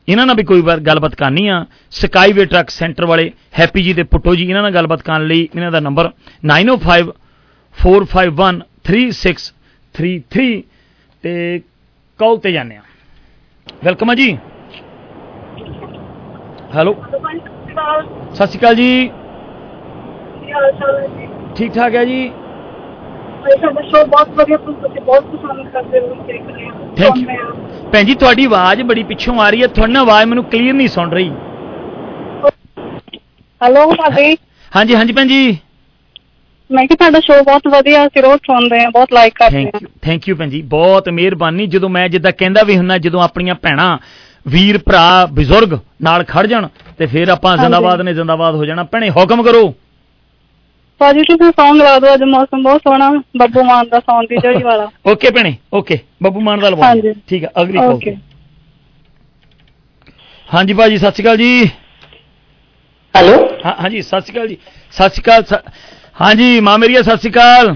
[0.09, 4.03] ਇਹਨਾਂ ਨਾਲ ਵੀ ਕੋਈ ਵਾਰ ਗੱਲਬਾਤ ਕਰਨੀ ਆ ਸਕਾਈਵੇ ਟਰੱਕ ਸੈਂਟਰ ਵਾਲੇ ਹੈਪੀ ਜੀ ਦੇ
[4.03, 6.11] ਪੁੱਟੋ ਜੀ ਇਹਨਾਂ ਨਾਲ ਗੱਲਬਾਤ ਕਰਨ ਲਈ ਇਹਨਾਂ ਦਾ ਨੰਬਰ
[6.45, 7.11] 905
[7.77, 10.49] 451 3633
[11.25, 11.31] ਤੇ
[12.19, 12.81] ਕਾਲ ਤੇ ਜਾਂਦੇ ਆ
[13.83, 14.27] ਵੈਲਕਮ ਆ ਜੀ।
[16.75, 19.09] ਹੈਲੋ ਸਤਿ ਸ਼੍ਰੀ ਅਕਾਲ ਜੀ।
[21.55, 22.21] ਠੀਕ ਠਾਕ ਹੈ ਜੀ?
[26.97, 27.27] ਥੈਂਕ ਯੂ
[27.91, 31.11] ਭੈਣ ਜੀ ਤੁਹਾਡੀ ਆਵਾਜ਼ ਬੜੀ ਪਿੱਛੋਂ ਆ ਰਹੀ ਹੈ। ਤੁਹਾਡੀ ਆਵਾਜ਼ ਮੈਨੂੰ ਕਲੀਅਰ ਨਹੀਂ ਸੁਣ
[31.11, 31.29] ਰਹੀ।
[33.61, 34.35] ਹੈਲੋ ਭਾਬੀ।
[34.71, 35.57] ਹਾਂਜੀ ਹਾਂਜੀ ਭੈਣ ਜੀ।
[36.69, 40.27] ਮੈਂ ਕਿ ਤੁਹਾਡਾ ਸ਼ੋਅ ਬਹੁਤ ਵਧੀਆ ਅਸੀਂ ਰੋਜ਼ ਸੁਣਦੇ ਹਾਂ ਬਹੁਤ ਲਾਈਕ ਕਰਦੇ ਯੂ ਥੈਂਕ
[40.29, 43.97] ਯੂ ਭੈਣ ਜੀ ਬਹੁਤ ਮਿਹਰਬਾਨੀ। ਜਦੋਂ ਮੈਂ ਜਿੱਦਾਂ ਕਹਿੰਦਾ ਵੀ ਹੁੰਨਾ ਜਦੋਂ ਆਪਣੀਆਂ ਭੈਣਾਂ
[44.45, 49.09] ਵੀਰ ਭਰਾ ਬਜ਼ੁਰਗ ਨਾਲ ਖੜ ਜਾਣ ਤੇ ਫਿਰ ਆਪਾਂ। ਜ਼ਿੰਦਾਬਾਦ ਨੇ ਜ਼ਿੰਦਾਬਾਦ ਹੋ ਜਾਣਾ। ਭੈਣੇ
[49.09, 49.73] ਹੁਕਮ ਕਰੋ।
[51.01, 54.63] ਭਾਜੀ ਤੁਸੀਂ ਸੌਂਗ ਲਾ ਦਿਓ ਅੱਜ ਮੌਸਮ ਬਹੁਤ ਸੋਹਣਾ ਬੱਬੂ ਮਾਨ ਦਾ ਸੌਂਗ ਦੀ ਜੜੀ
[54.63, 58.15] ਵਾਲਾ। ਓਕੇ ਭੈਣੇ ਓਕੇ ਬੱਬੂ ਮਾਨ ਦਾ ਲਵਾ ਹਾਂਜੀ। ਠੀਕ ਹੈ ਅਗਲੀ ਕਾਲ ਓਕੇ
[60.49, 61.69] ਹਾਂਜੀ ਭਾਜੀ ਸਤਿ ਸ਼੍ਰੀ ਅਕਾਲ ਜੀ।
[63.13, 64.57] ਹੈਲੋ ਹਾਂ ਹਾਂਜੀ ਸਤਿ ਸ਼੍ਰੀ ਅਕਾਲ ਜੀ।
[64.93, 65.43] ਸਤਿ ਸ਼੍ਰੀ ਅਕਾਲ
[66.15, 67.73] ਹਾਂਜੀ ਮਾਂ ਮੇਰੀਆ ਸਤਿ ਸ਼੍ਰੀ ਅਕਾਲ।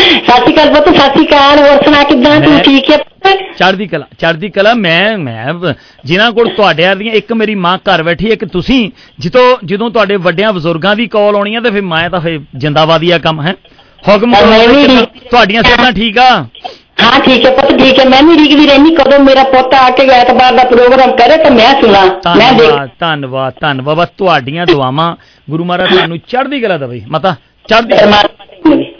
[0.00, 2.40] ਸਤਿ ਸ਼੍ਰੀ ਅਕਾਲ ਪੁੱਤ ਸਤਿ ਸ਼੍ਰੀ ਅਕਾਲ। ਹੋਰ ਸੁਣਾ ਕਿੱਦਾਂ?
[2.40, 3.10] ਤੂੰ ਮੈਂ- ਠੀਕ ਹੈ ਪੁੱਤ?
[3.58, 5.72] ਚੜ੍ਹਦੀ ਕਲਾ ਚੜ੍ਹਦੀ ਕਲਾ ਮੈਂ ਮੈਂ ਬ-
[6.04, 8.90] ਜਿਨ੍ਹਾਂ ਕੋਲ ਤੁਹਾਡੇ ਵਰਗੀਆਂ ਇੱਕ ਮੇਰੀ ਮਾਂ ਘਰ ਬੈਠੀ ਹੈ ਇੱਕ ਤੁਸੀਂ
[9.20, 13.10] ਜਦੋਂ ਜਦੋਂ ਤੁਹਾਡੇ ਵੱਡਿਆਂ ਬਜ਼ੁਰਗਾਂ ਦੀ ਕਾਲ ਆਉਣੀ ਹੈ ਤੇ ਫਿਰ ਮੈਂ ਤਾਂ ਫਿਰ ਜਿੰਦਾਬਾਦੀ
[13.10, 13.54] ਆ ਕੰਮ ਹੈ?
[14.08, 16.30] ਹੁਕਮ ਕਰੋ ਮੈਂ ਵੀ ਕਿੱਦਾਂ- ਠੀਕ। ਤੁਹਾਡੀਆਂ ਸਿਹਤਾਂ ਠੀਕ ਆ?
[17.02, 20.06] ਹਾਂ ਠੀਕ ਹੈ ਪੁੱਤ ਠੀਕ ਹੈ ਮੈਂ ਵੀ ਉਡੀਕਦੀ ਰਹਿਣੀ ਕਦੋਂ ਮੇਰਾ ਪੁੱਤ ਆ ਕੇ
[20.14, 22.00] ਐਤਵਾਰ ਦਾ ਪ੍ਰੋਗਰਾਮ ਕਰੇ ਤਾਂ ਮੈਂ ਸੁਣਾ।
[22.36, 25.14] ਮੈਂ ਦੇਖ ਧੰਨਵਾਦ ਧੰਨਵਾਦ ਧੰਨਵਾਦ। ਬਸ ਤੁਹਾਡੀਆਂ ਦੁਆਵਾਂ
[25.50, 27.34] ਗੁਰੂ ਮਹਾਰਾਜ ਤੁਹਾਨੂੰ ਚੜ੍ਹਦੀ ਕਲਾ ਦੇਵੇ। ਮਾਤਾ
[27.68, 27.96] ਚੜ੍ਹਦੀ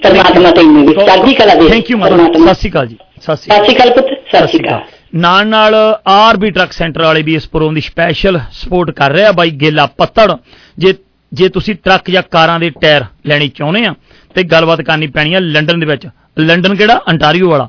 [0.02, 3.76] ਪਰਮਾਤਮਾ ਤੈਨੂੰ ਵੀ ਚੜ੍ਹਦੀ ਕਲਾ ਦੇ ਥੈਂਕ ਯੂ ਮਾਤਾ। ਸਤਿ ਸ਼੍ਰੀ ਅਕਾਲ ਜੀ ਸਤਿ ਸ਼੍ਰੀ
[3.76, 4.80] ਅਕਾਲ। ਪੁੱਤ ਸਤਿ ਸ਼੍ਰੀ ਅਕਾਲ।
[5.14, 5.74] ਨਾਲ ਨਾਲ
[6.08, 10.32] ਆਰਬੀ ਟਰੱਕ ਸੈਂਟਰ ਵਾਲੇ ਵੀ ਇਸ ਪ੍ਰੋਗਰਾਮ ਦੀ ਸਪੈਸ਼ਲ ਸਪੋਰਟ ਕਰ ਰਹੇ ਬਾਈ ਗੇਲਾ ਪੱਤੜ।
[10.78, 10.94] ਜੇ
[11.32, 13.94] ਜੇ ਤੁਸੀਂ ਟਰੱਕ ਜਾਂ ਕਾਰਾਂ ਦੇ ਟਾਇਰ ਲੈਣੇ ਚਾਹੁੰਦੇ ਆ
[14.34, 16.06] ਤੇ ਗੱਲਬਾਤ ਕਰਨੀ ਪੈਣੀ ਆ ਲੰਡਨ ਦੇ ਵਿੱਚ।
[16.38, 17.00] ਲੰਡਨ ਕਿਹੜਾ?
[17.08, 17.68] ਅੰਟਾਰੀਓ ਵਾਲਾ।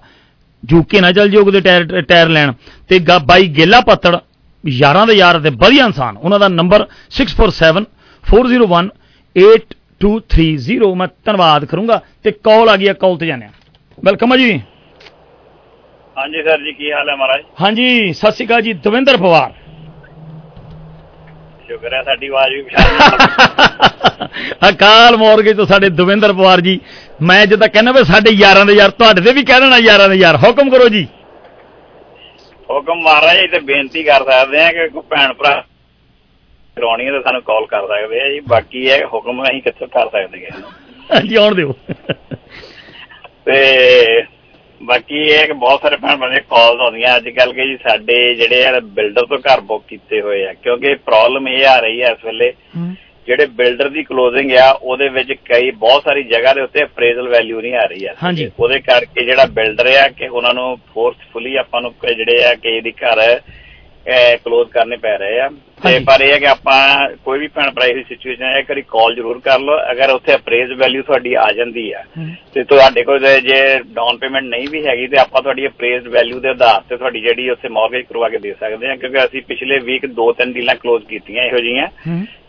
[0.63, 2.51] ਯੂਕੇ ਨਾ ਚੱਲ ਜਿਓ ਉਹਦੇ ਟਾਇਰ ਟਾਇਰ ਲੈਣ।
[2.89, 4.15] ਤੇ ਬਾਈ ਗੇਲਾ ਪੱਤੜ
[4.63, 7.85] ਯਾਰਾਂ ਦੇ ਯਾਰ ਤੇ ਵਧੀਆ ਇਨਸਾਨ। ਉਹਨਾਂ ਦਾ ਨੰਬਰ 647
[8.23, 9.63] 401
[10.03, 13.49] 8230 ਮੈਂ ਧੰਨਵਾਦ ਕਰੂੰਗਾ ਤੇ ਕਾਲ ਆ ਗਈ ਆ ਕਾਲ ਤੇ ਜਾਂਦੇ ਆ
[14.03, 14.51] ਵੈਲਕਮ ਆ ਜੀ।
[16.15, 17.41] ਹਾਂਜੀ ਸਰ ਜੀ ਕੀ ਹਾਲ ਹੈ ਮਹਾਰਾਜ?
[17.61, 19.51] ਹਾਂਜੀ ਸਤਿ ਸ਼੍ਰੀ ਅਕਾਲ ਜੀ ਦਵਿੰਦਰ ਪਵਾਰ।
[21.67, 22.89] ਸ਼ੁਕਰ ਹੈ ਸਾਡੀ ਆਵਾਜ਼ ਵੀ ਪਛਾਣ
[24.69, 26.79] ਅਕਾਲ ਮੋਰਗੇ ਤੋਂ ਸਾਡੇ ਦਵਿੰਦਰ ਪਵਾਰ ਜੀ।
[27.21, 30.15] ਮੈਂ ਜਿੱਦਾਂ ਕਹਿੰਦਾ ਵੀ ਸਾਡੇ ਯਾਰਾਂ ਦੇ ਯਾਰ ਤੁਹਾਡੇ ਦੇ ਵੀ ਕਹਿ ਦੇਣਾ ਯਾਰਾਂ ਦੇ
[30.15, 31.05] ਯਾਰ। ਹੁਕਮ ਕਰੋ ਜੀ।
[32.69, 35.63] ਹੁਕਮ ਮਹਾਰਾਜ ਤੇ ਬੇਨਤੀ ਕਰ ਸਕਦੇ ਆ ਕਿ ਕੋਈ ਭੈਣ ਭਰਾ
[36.77, 40.07] ਕਰਾਉਣੀ ਹੈ ਤਾਂ ਸਾਨੂੰ ਕਾਲ ਕਰ ਸਕਦੇ ਆ ਜੀ। ਬਾਕੀ ਇਹ ਹੁਕਮ ਅਸੀਂ ਕਿੱਥੋਂ ਕਰ
[40.09, 40.61] ਸਕਦੇ ਹਾਂ
[41.13, 41.73] ਹਾਂਜੀ ਆਉਣ ਦਿਓ।
[43.45, 44.21] ਤੇ
[44.81, 48.65] ਬਾਕੀ ਇਹ ਕਿ ਬਹੁਤ ਸਾਰੇ ਭੈਣ ਬੰਦੇ ਕਾਲਸ ਆਉਂਦੀਆਂ। ਅੱਜ ਕੱਲ ਕਿ ਜੀ ਸਾਡੇ ਜਿਹੜੇ
[48.65, 52.25] ਆ ਬਿਲਡਰ ਤੋਂ ਘਰ ਬੁੱਕ ਕੀਤੇ ਹੋਏ ਆ। ਕਿਉਂਕਿ ਪ੍ਰੋਬਲਮ ਇਹ ਆ ਰਹੀ ਹੈ ਇਸ
[52.25, 52.51] ਵੇਲੇ
[53.27, 57.61] ਜਿਹੜੇ ਬਿਲਡਰ ਦੀ ਕਲੋਜ਼ਿੰਗ ਆ ਉਹਦੇ ਵਿੱਚ ਕਈ ਬਹੁਤ ਸਾਰੀ ਜਗ੍ਹਾ ਦੇ ਉੱਤੇ ਅਪਰੇਜ਼ਲ ਵੈਲਿਊ
[57.61, 58.13] ਨਹੀਂ ਆ ਰਹੀ ਆ।
[58.59, 62.91] ਉਹਦੇ ਕਰਕੇ ਜਿਹੜਾ ਬਿਲਡਰ ਆ ਕਿ ਉਹਨਾਂ ਨੂੰ ਫੋਰਸਫੁਲੀ ਆਪਾਂ ਨੂੰ ਜਿਹੜੇ ਆ ਕਿ ਇਹਦੀ
[62.91, 63.19] ਘਰ
[64.07, 65.49] ਕਲੋਜ਼ ਕਰਨੇ ਪੈ ਰਹੇ ਆ।
[65.83, 68.81] ਤੇ। ਪਰ ਇਹ ਹੈ ਕਿ ਆਪਾਂ ਕੋਈ ਵੀ ਭੈਣ ਭਰਾ ਦੀ ਸਿਚੁਏਸ਼ਨ ਹੈ ਇੱਕ ਵਾਰੀ
[68.81, 72.03] ਕਾਲ ਜ਼ਰੂਰ ਕਰ ਲਓ। ਅਗਰ ਉੱਥੇ ਅਪਰੇਜ਼ ਵੈਲਿਊ ਤੁਹਾਡੀ ਆ ਜਾਂਦੀ ਆ
[72.53, 76.49] ਤੇ ਤੁਹਾਡੇ ਕੋਲ ਜੇ- ਡਾਊਨ ਪੇਮੈਂਟ ਨਹੀਂ ਵੀ ਹੈਗੀ ਤੇ ਆਪਾਂ ਤੁਹਾਡੀ ਅਪਰੇਜ਼ਡ ਵੈਲਿਊ ਦੇ
[76.49, 80.05] ਆਧਾਰ ਤੇ ਤੁਹਾਡੀ ਜਿਹੜੀ ਉੱਥੇ ਮਾਰਗੇਜ ਕਰਵਾ ਕੇ ਦੇ ਸਕਦੇ ਹਾਂ ਕਿਉਂਕਿ ਅਸੀਂ ਪਿਛਲੇ ਵੀਕ
[80.05, 81.87] ਦੋ ਤਿੰਨ ਡੀਲਾਂ ਕਲੋਜ਼ ਕੀਤੀਆਂ ਇਹੋ ਜਿਹੀਆਂ।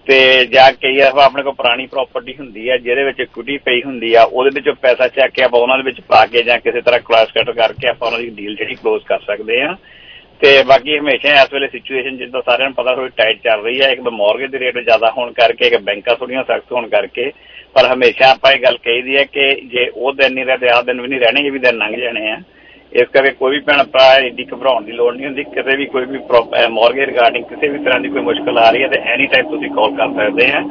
[0.06, 4.14] ਤੇ ਜਾਂ ਕਈ ਵਾਰ ਆਪਣੇ ਕੋਲ ਪੁਰਾਣੀ ਪ੍ਰਾਪਰਟੀ ਹੁੰਦੀ ਹੈ ਜਿਹਦੇ ਵਿੱਚ ਇਕੁਇਟੀ ਪਈ ਹੁੰਦੀ
[4.14, 7.00] ਆ ਉਹਦੇ ਵਿੱਚੋਂ ਪੈਸਾ ਚੱਕ ਕੇ ਆਪਾਂ ਉਹਨਾਂ ਦੇ ਵਿੱਚ ਪਾ ਕੇ ਜਾਂ ਕਿਸੇ ਤਰ੍ਹਾਂ
[7.00, 9.76] ਕਲਾਸ ਕੱਟ ਕਰਕੇ ਆਪਾਂ ਉਹਨਾਂ ਦੀ ਡੀਲ ਜਿਹੜੀ ਕਲੋਜ਼ ਕਰ ਸਕਦੇ ਆ
[10.40, 13.90] ਤੇ ਬਾਕੀ ਹਮੇਸ਼ਾ ਇਸ ਵੇਲੇ ਸਿਚੁਏਸ਼ਨ ਜਿੱਦਾਂ ਸਾਰਿਆਂ ਨੂੰ ਪਤਾ ਥੋੜੀ ਟਾਈਟ ਚੱਲ ਰਹੀ ਹੈ,
[13.92, 17.30] ਇੱਕ ਤਾਂ ਮਾਰਗੇਜ ਦੇ ਰੇਟ ਜ਼ਿਆਦਾ ਹੋਣ ਕਰਕੇ, ਇੱਕ ਬੈਂਕਾਂ ਥੋੜੀਆਂ ਸਖਤ ਹੋਣ ਕਰਕੇ,
[17.74, 20.82] ਪਰ ਹਮੇਸ਼ਾ ਆਪਾਂ ਇਹ ਗੱਲ ਕਹੀਦੀ ਹੈ ਕਿ ਜੇ ਉਹ ਦਿਨ ਨਹੀਂ ਰਹੇ ਤੇ ਆਹ
[20.82, 22.36] ਦਿਨ ਵੀ ਨਹੀਂ ਰਹਿਣੇ ਇਹ ਵੀ ਦਿਨ ਲੰਘ ਜਾਣੇ ਆ।
[22.92, 26.04] ਇਸ ਕਰਕੇ ਕੋਈ ਵੀ ਭੈਣ ਭਰਾ ਏਡੀ ਘਬਰਾਉਣ ਦੀ ਲੋੜ ਨਹੀਂ ਹੁੰਦੀ, ਕਿਤੇ ਵੀ ਕੋਈ
[26.06, 26.18] ਵੀ
[26.70, 29.70] ਮਾਰਗੇਜ ਰਿਗਾਰਡਿੰਗ ਕਿਸੇ ਵੀ ਤਰ੍ਹਾਂ ਦੀ ਕੋਈ ਮੁਸ਼ਕਲ ਆ ਰਹੀ ਹੈ, ਤੇ ਐਨੀ ਟਾਈਮ ਤੁਸੀਂ
[29.70, 30.62] ਕਾਲ ਕਰ ਸਕਦੇ ਆ,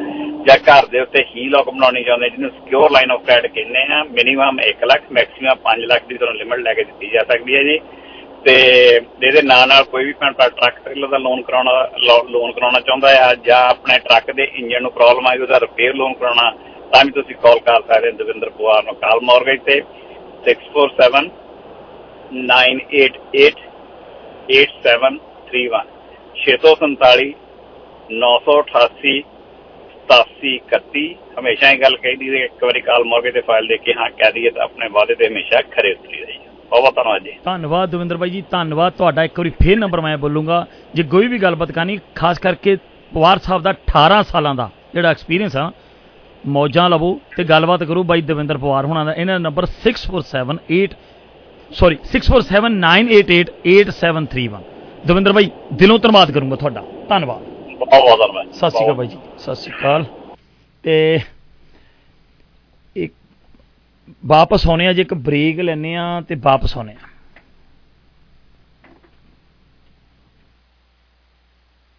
[0.47, 4.03] ਜਾਂ ਘਰ ਦੇ ਉੱਤੇ ਹੀ ਲੋਕ ਬਣਾਉਣੀ ਚਾਹੁੰਦੇ, ਜਿਹਨੂੰ ਸਿਕਿਉਰ ਲਾਈਨ ਆਫ ਕ੍ਰੈਡਿਟ ਕਹਿੰਦੇ ਆ
[4.11, 7.63] ਮਿਨੀਮਮ 1 ਲੱਖ ਮੈਕਸਿਮਮ 5 ਲੱਖ ਦੀ ਤੁਹਾਨੂੰ ਲਿਮਿਟ ਲੈ ਕੇ ਦਿੱਤੀ ਜਾ ਸਕਦੀ ਹੈ
[7.63, 7.79] ਜੀ।
[8.45, 8.53] ਤੇ
[9.23, 11.71] ਇਹਦੇ ਨਾਲ ਨਾਲ ਕੋਈ ਵੀ ਭੈਣ ਭਰਾ ਟਰੱਕ ਟ੍ਰੇਲਰ ਦਾ ਲੋਨ ਕਰਾਉਣਾ
[12.29, 16.13] ਲੋਨ ਕਰਾਉਣਾ ਚਾਹੁੰਦਾ ਆ ਜਾਂ ਆਪਣੇ ਟਰੱਕ ਦੇ ਇੰਜਨ ਨੂੰ ਪ੍ਰੋਬਲਮ ਆਈ ਉਹਦਾ ਰਿਪੇਅਰ ਲੋਨ
[16.13, 16.49] ਕਰਾਉਣਾ,
[16.93, 19.77] ਤਾਂ ਵੀ ਤੁਸੀਂ ਕਾਲ ਕਰ ਸਕਦੇ ਹੋ ਦਵਿੰਦਰ ਪਵਾਰ ਨੂੰ ਕਾਲ ਮਾਰਗੇਜ ਤੇ
[20.47, 21.29] 647
[22.49, 23.53] 988
[24.51, 25.81] 8731
[26.37, 27.29] 647
[28.17, 29.15] 988
[30.09, 33.93] 8731 ਹਮੇਸ਼ਾ ਇਹ ਗੱਲ ਕਹੀ ਦੀ ਹੈ ਇੱਕ ਵਾਰੀ ਕਾਲ ਮੌਕੇ ਤੇ ਫਾਈਲ ਦੇ ਕੇ
[33.93, 36.39] ਹਾਂ, ਕਹਿ ਦਈਏ ਤਾਂ ਆਪਣੇ ਵਾਅਦੇ ਤੇ ਹਮੇਸ਼ਾ ਖਰੇ ਉਤਰੀ ਰਹੀ।
[36.73, 40.67] ਬਹੁਤ ਧੰਨਵਾਦ ਜੀ ਧੰਨਵਾਦ ਦਵਿੰਦਰ ਬਾਈ ਜੀ ਧੰਨਵਾਦ ਤੁਹਾਡਾ। ਇੱਕ ਵਾਰੀ ਫੇਰ ਨੰਬਰ ਮੈਂ ਬੋਲੂੰਗਾ।
[40.95, 42.77] ਜੇ ਕੋਈ ਵੀ ਗੱਲਬਾਤ ਕਰਨੀ ਖਾਸ ਕਰਕੇ
[43.11, 45.71] ਪਵਾਰ ਸਾਹਿਬ ਦਾ 18 ਸਾਲਾਂ ਦਾ ਜਿਹੜਾ ਐਕਸਪੀਰੀਅੰਸ ਆ
[46.43, 50.95] ਮੌਜਾਂ ਲਵੋ ਤੇ ਗੱਲਬਾਤ ਕਰੋ ਬਾਈ ਦਵਿੰਦਰ ਪਵਾਰ ਹੋਣਾ ਦਾ। ਇਹਨਾਂ ਦਾ ਨੰਬਰ 6478
[51.71, 54.61] ਸੌਰੀ 6479888731
[55.05, 57.41] ਦਵਿੰਦਰ ਬਾਈ ਦਿਲੋਂ ਧੰਨਵਾਦ ਕਰੂੰਗਾ ਤੁਹਾਡਾ। ਧੰਨਵਾਦ।
[57.77, 60.05] ਬਹੁਤ ਬਹੁਤ ਧੰਨਵਾਦ। ਸਤਿ ਸ਼੍ਰੀ ਅਕਾਲ ਬਾਈ ਜੀ ਸਤਿ ਸ਼੍ਰੀ ਅਕਾਲ।
[60.83, 61.19] ਤੇ
[64.25, 67.07] ਵਾਪਸ ਆਉਣੇ ਆ ਜੇ ਇੱਕ ਬ੍ਰੇਕ ਲੈਨੇ ਆ ਤੇ ਵਾਪਸ ਆਉਣੇ ਆ।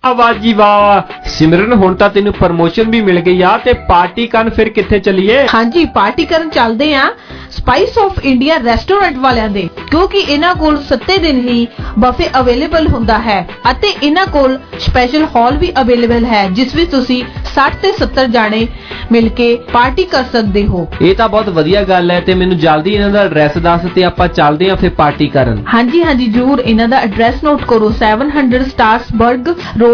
[0.04, 4.68] ਆਵਾਜੀ ਵਾਹ। ਸਿਮਰਨ ਹੁਣ ਤਾਂ ਤੈਨੂੰ ਪ੍ਰਮੋਸ਼ਨ ਵੀ ਮਿਲ ਗਈ ਆ ਤੇ ਪਾਰਟੀ ਕਰਨ ਫਿਰ
[4.68, 5.46] ਕਿੱਥੇ ਚੱਲੀਏ?
[5.54, 7.08] ਹਾਂਜੀ ਪਾਰਟੀ ਕਰਨ ਚੱਲਦੇ ਆ
[7.50, 11.66] ਸਪਾਈਸ ਆਫ ਇੰਡੀਆ ਰੈਸਟੋਰੈਂਟ ਵਾਲਿਆਂ ਦੇ ਕਿਉਂਕਿ ਇਹਨਾਂ ਕੋਲ 7 ਦਿਨ ਹੀ
[11.98, 13.38] ਬਫੇ ਅਵੇਲੇਬਲ ਹੁੰਦਾ ਹੈ
[13.70, 17.22] ਅਤੇ ਇਹਨਾਂ ਕੋਲ ਸਪੈਸ਼ਲ ਹਾਲ ਵੀ ਅਵੇਲੇਬਲ ਹੈ ਜਿਸ ਵਿੱਚ ਤੁਸੀਂ
[17.54, 18.66] 60 ਤੇ 70 ਜਾਣੇ
[19.12, 22.94] ਮਿਲ ਕੇ ਪਾਰਟੀ ਕਰ ਸਕਦੇ ਹੋ। ਇਹ ਤਾਂ ਬਹੁਤ ਵਧੀਆ ਗੱਲ ਹੈ ਤੇ ਮੈਨੂੰ ਜਲਦੀ
[22.94, 26.88] ਇਹਨਾਂ ਦਾ ਐਡਰੈਸ ਦੱਸ ਤੇ ਆਪਾਂ ਚੱਲਦੇ ਆਂ ਫਿਰ ਪਾਰਟੀ ਕਰਨ। ਹਾਂਜੀ ਹਾਂਜੀ ਜਰੂਰ ਇਹਨਾਂ
[26.88, 29.48] ਦਾ ਐਡਰੈਸ ਨੋਟ ਕਰੋ 700 Strasburg
[29.80, 29.93] road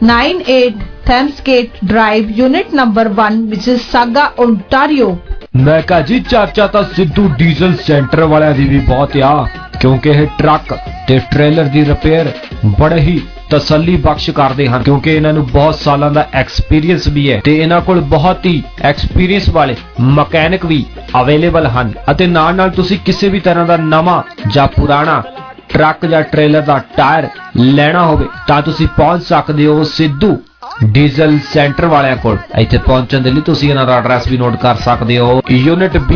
[0.04, 0.72] 2798
[1.06, 3.36] Thamesgate drive unit number 1
[3.82, 5.16] Mississauga Ontario
[5.58, 9.48] ਮੈਂ ਕਹਾ ਜੀ ਚਾਚਾ ਤਾਂ ਸਿੱਧੂ ਡੀਜ਼ਲ ਸੈਂਟਰ ਵਾਲਿਆਂ ਦੀ ਵੀ ਬਹੁਤ ਆ,
[9.82, 10.74] ਕਿਉਂਕਿ ਇਹ ਟਰੱਕ
[11.08, 12.32] ਤੇ ਟ੍ਰੇਲਰ ਦੀ ਰਿਪੇਅਰ
[12.80, 17.40] ਬੜੇ ਹੀ ਤਸੱਲੀ ਬਖਸ਼ ਕਰਦੇ ਹਨ, ਕਿਉਂਕਿ ਇਹਨਾਂ ਨੂੰ ਬਹੁਤ ਸਾਲਾਂ ਦਾ ਐਕਸਪੀਰੀਅੰਸ ਵੀ ਹੈ
[17.46, 20.84] ਤੇ ਇਹਨਾਂ ਕੋਲ ਬਹੁਤ ਹੀ ਐਕਸਪੀਰੀਅੰਸ ਵਾਲੇ ਮਕੈਨਿਕ ਵੀ
[21.22, 25.22] ਅਵੇਲੇਬਲ ਹਨ। ਅਤੇ ਨਾਲ ਨਾਲ ਤੁਸੀਂ ਕਿਸੇ ਵੀ ਤਰ੍ਹਾਂ ਦਾ ਨਵਾਂ ਜਾਂ ਪੁਰਾਣਾ
[25.74, 30.38] ਟਰੱਕ ਜਾਂ ਟ੍ਰੇਲਰ ਦਾ ਟਾਇਰ ਲੈਣਾ ਹੋਵੇ ਤਾਂ ਤੁਸੀਂ ਪਹੁੰਚ ਸਕਦੇ ਹੋ ਸਿੱਧੂ
[30.84, 34.76] ਡੀਜ਼ਲ ਸੈਂਟਰ ਵਾਲਿਆਂ ਕੋਲ। ਇੱਥੇ ਪਹੁੰਚਣ ਦੇ ਲਈ ਤੁਸੀਂ ਇਹਨਾਂ ਦਾ ਐਡਰੈਸ ਵੀ ਨੋਟ ਕਰ
[34.84, 36.14] ਸਕਦੇ ਹੋ। Unit B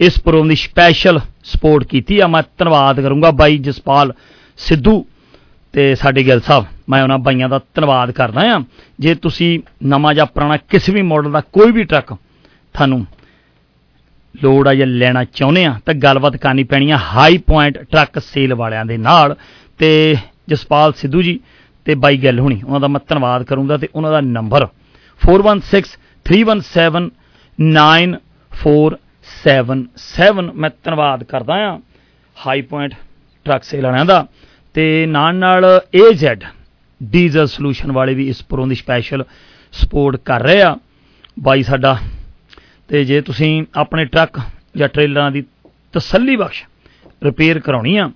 [0.00, 4.12] ਇਸ ਪ੍ਰੋਗਰਾਮ ਦੀ ਸਪੈਸ਼ਲ ਸਪੋਰਟ ਕੀਤੀ ਆ। ਮੈਂ ਧੰਨਵਾਦ ਕਰੂੰਗਾ ਬਾਈ ਜਸਪਾਲ
[4.58, 5.04] ਸਿੱਧੂ
[5.74, 8.60] ਤੇ ਸਾਡੇ ਗਿੱਲ ਸਾਹਿਬ। ਮੈਂ ਉਹਨਾਂ ਬਾਈਆਂ ਦਾ ਧੰਨਵਾਦ ਕਰਦਾ ਆ
[9.00, 12.12] ਜੇ ਤੁਸੀਂ ਨਵਾਂ ਜਾਂ ਪੁਰਾਣਾ ਕਿਸੇ ਵੀ ਮਾਡਲ ਦਾ ਕੋਈ ਵੀ ਟਰੱਕ
[12.74, 13.06] ਤੁਹਾਨੂੰ
[14.42, 18.54] ਲੋੜ ਆ ਜਾਂ ਲੈਣਾ ਚਾਹੁੰਦੇ ਆ, ਤਾਂ ਗੱਲਬਾਤ ਕਰਨੀ ਪੈਣੀ ਆ ਹਾਈ ਪੁਆਇੰਟ ਟਰੱਕ ਸੇਲ
[18.54, 19.36] ਵਾਲਿਆਂ ਦੇ ਨਾਲ।
[19.78, 20.16] ਤੇ
[20.48, 21.38] ਜਸਪਾਲ ਸਿੱਧੂ ਜੀ
[21.84, 24.66] ਤੇ ਬਾਈ ਗੱਲ ਹੋਣੀ, ਉਹਨਾਂ ਦਾ ਮੈਂ ਧੰਨਵਾਦ ਕਰੂੰਗਾ ਤੇ ਉਹਨਾਂ ਦਾ ਨੰਬਰ
[29.28, 31.78] 4163179477 ਮੈਂ ਧੰਨਵਾਦ ਕਰਦਾ ਆ
[32.36, 32.94] ਹਾਈ ਪੁਆਇੰਟ
[33.44, 34.26] ਟਰੱਕ ਸੇਲ ਵਾਲਿਆਂ ਦਾ
[34.74, 35.64] ਤੇ ਨਾਲ ਨਾਲ
[35.96, 36.46] AZ
[37.02, 39.24] ਡੀਜ਼ਲ ਸੋਲੂਸ਼ਨ ਵਾਲੇ ਵੀ ਇਸ ਪ੍ਰੋਂ ਦੀ ਸਪੈਸ਼ਲ
[39.72, 40.76] ਸਪੋਰਟ ਕਰ ਰਹੇ ਆ।
[41.38, 41.98] ਬਾਈ ਸਾਡਾ,
[42.88, 44.40] ਤੇ ਜੇ ਤੁਸੀਂ ਆਪਣੇ ਟਰੱਕ
[44.76, 45.42] ਜਾਂ ਟ੍ਰੇਲਰਾਂ ਦੀ
[45.92, 46.64] ਤਸੱਲੀ ਬਖਸ਼
[47.24, 48.10] ਰਿਪੇਅਰ ਕਰਾਉਣੀ ਆ,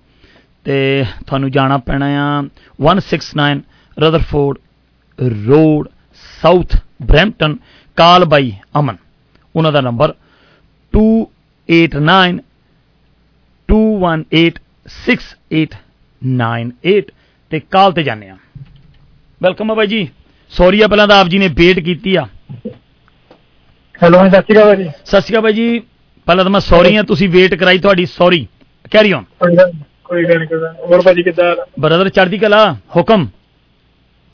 [0.65, 2.43] ਤੇ ਤੁਹਾਨੂੰ ਜਾਣਾ ਪੈਣਾ ਆ
[2.79, 3.61] 169
[3.97, 4.57] Rutherford
[5.47, 5.87] road
[6.41, 7.57] south Brampton
[7.97, 8.97] call by Aman,
[9.55, 10.13] ਉਹਨਾਂ ਦਾ ਨੰਬਰ
[10.93, 12.39] 289
[13.69, 17.01] 218 6898
[17.51, 18.37] ਤੇ ਕਾਲ ਤੇ ਜਾਂਦੇ ਆ
[19.41, 20.07] ਵੈਲਕਮ ਆ ਬਾਈ ਜੀ।
[20.51, 22.25] ਸੌਰੀ ਆ ਪਹਿਲਾਂ ਤਾਂ ਆਪ ਜੀ ਨੇ ਵੇਟ ਕੀਤੀ ਆ।
[24.03, 25.79] ਹੈਲੋ ਸਤਿ ਸ਼੍ਰੀ ਅਕਾਲ ਜੀ। ਸਤਿ ਸ਼੍ਰੀ ਅਕਾਲ ਬਾਈ ਜੀ।
[26.27, 28.47] ਪਹਿਲਾਂ ਤਾਂ ਮੈਂ ਸੌਰੀ ਆ ਤੁਸੀਂ ਵੇਟ ਕਰਾਈ ਤੁਹਾਡੀ ਸੌਰੀ
[28.91, 29.23] ਕੈਰੀ ਔਨ
[30.05, 30.47] ਕੋਈ ਗੱਲ ਨਹੀਂ
[30.89, 31.55] ਹੋਰ ਭਾਜੀ ਕਿੱਦਾਂ ਆ?
[31.79, 33.27] ਬ੍ਰਦਰ ਚੜ੍ਹਦੀ ਕਲਾ ਹੁਕਮ।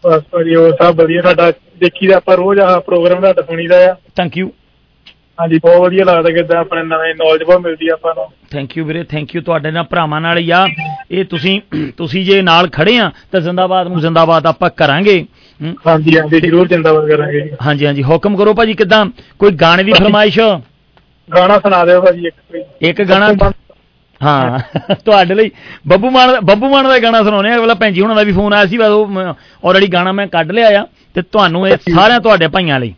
[0.03, 4.38] ਬਸ ਭਾਜੀ ਉਹ ਸਭ ਵਧੀਆ। ਸਾਡਾ ਦੇਖੀਦਾ ਆਪਾਂ ਰੋਜ਼ ਆਹ ਪ੍ਰੋਗਰਾਮ ਦਾ ਸੁਣੀਦਾ ਆ। ਥੈਂਕ
[4.38, 4.51] ਯੂ
[5.40, 8.86] ਹਾਂਜੀ ਬਹੁਤ ਵਧੀਆ ਲੱਗਦਾ ਕਿੱਦਾਂ ਆਪਣੇ ਨਵੇਂ ਨੌਲੇਜ ਬਹੁਤ ਮਿਲਦੀ ਆ ਆਪਾਂ ਨੂੰ। ਥੈਂਕ ਯੂ
[8.86, 10.66] ਵੀਰੇ ਥੈਂਕ ਯੂ ਤੁਹਾਡੇ ਨਾਲ ਭਰਾਵਾਂ ਨਾਲ ਹੀ ਆ।
[11.12, 11.60] ਇਹ ਤੁਸੀਂ
[11.98, 15.24] ਤੁਸੀਂ ਜੇ ਨਾਲ ਖੜੇ ਆ ਤਾਂ ਜ਼ਿੰਦਾਬਾਦ ਨੂੰ ਜ਼ਿੰਦਾਬਾਦ ਆਪਾਂ ਕਰਾਂਗੇ।
[15.88, 19.06] ਹਾਂਜੀ ਹਾਂਜੀ ਜ਼ਰੂਰ ਜਿੰਦਾਬਾਦ ਕਰਾਂਗੇ ਹਾਂਜੀ ਹਾਂਜੀ ਹੁਕਮ ਕਰੋ ਭਾਜੀ ਕਿਦਾਂ?
[19.40, 20.40] ਕੋਈ ਗਾਣੇ ਦੀ ਫਰਮਾਇਸ਼?
[21.30, 23.34] ਗਾਣਾ ਸੁਣਾ ਦਿਓ ਭਾਜੀ ਇੱਕ ਕੋਈ। ਇੱਕ ਗਾਣਾ?
[24.22, 24.60] ਹਾਂ
[25.06, 25.52] ਤੁਹਾਡੇ ਲਈ
[25.88, 28.54] ਬੱਬੂ ਮਾਨ ਬੱਬੂ ਮਾਨ ਦਾ ਗਾਣਾ ਸੁਣਾਉਣੇ ਆ। ਅਗਲਾ ਭੈਣ ਜੀ ਹੁਣਾਂ ਦਾ ਵੀ ਫੋਨ
[28.54, 29.20] ਆਇਆ ਸੀ ਬਸ ਉਹ
[29.64, 30.86] ਆਲਰੇਡੀ ਗਾਣਾ ਮੈਂ ਕੱਢ ਲਿਆ ਆ
[31.16, 32.94] ਤੇ ਤੁਹਾਨੂੰ ਇਹ ਸਾਰਿਆਂ ਤੁਹਾਡੇ ਭਾਈਆਂ ਲਈ।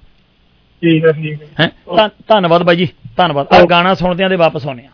[0.82, 1.70] ਠੀਕ ਹੈ ਠੀਕ ਹੈ?
[2.00, 4.90] ਹੈ ਧੰਨਵਾਦ ਬਾਈ ਜੀ ਧੰਨਵਾਦ। ਆ ਗਾਣਾ ਸੁਣਦੇ ਆਂ ਤੇ ਵਾਪਸ ਆਉਣੇ ਆ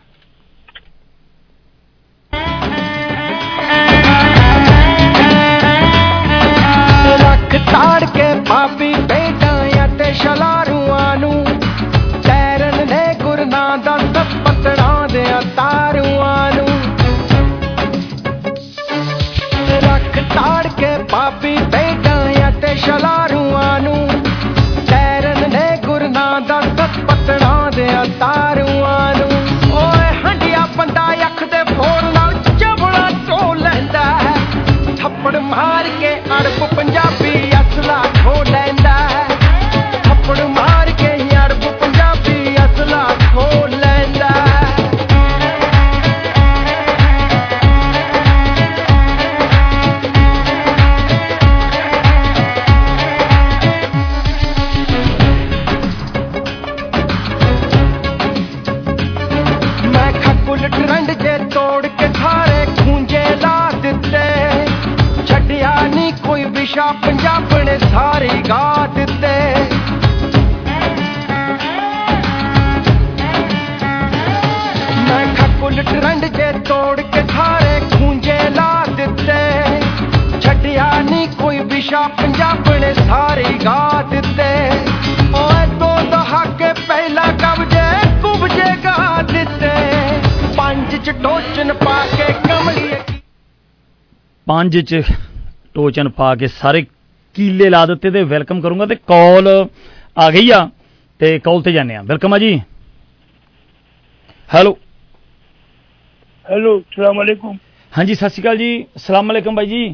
[7.22, 11.44] ਰੱਖ ਤਾੜ ਕੇ ਪਾਪੀ ਬੇਟਾਂ ਤੇ ਸ਼ਲਾਰੂਆਂ ਨੂੰ।
[12.24, 13.96] ਤੈਰਨ ਨੇ ਗੁਰਨਾ ਦਾ
[14.44, 15.24] ਪਤੜਾਂ ਦੇ
[15.56, 16.66] ਤਾਰੂਆਂ ਨੂੰ।
[19.84, 21.87] ਰੱਖ ਤਾੜ ਕੇ ਪਾਪੀ ਬੇਟਾਂ
[94.58, 95.02] ਸਾਂਝ 'ਚ
[95.74, 96.82] ਟੋਚਨ ਪਾ ਕੇ ਸਾਰੇ
[97.34, 99.48] ਕੀਲੇ ਲਾ ਦਿੱਤੇ ਤੇ ਵੈਲਕਮ ਕਰੂੰਗਾ ਤੇ ਕਾਲ
[100.18, 100.68] ਆ ਗਈ ਆ
[101.20, 102.60] ਤੇ ਕਾਲ ਤੇ ਜਾਂਦੇ ਆ। ਵੈਲਕਮ ਆ ਜੀ।
[104.54, 104.76] ਹੈਲੋ।
[106.50, 107.56] ਹੈਲੋ ਸਲਾਮ ਅਲੈਕੁਮ।
[107.92, 109.86] ਹਾਂਜੀ ਸਤਿ ਸ਼੍ਰੀ ਅਕਾਲ ਜੀ। ਸਲਾਮ ਅਲੈਕੁਮ ਬਾਈ ਜੀ।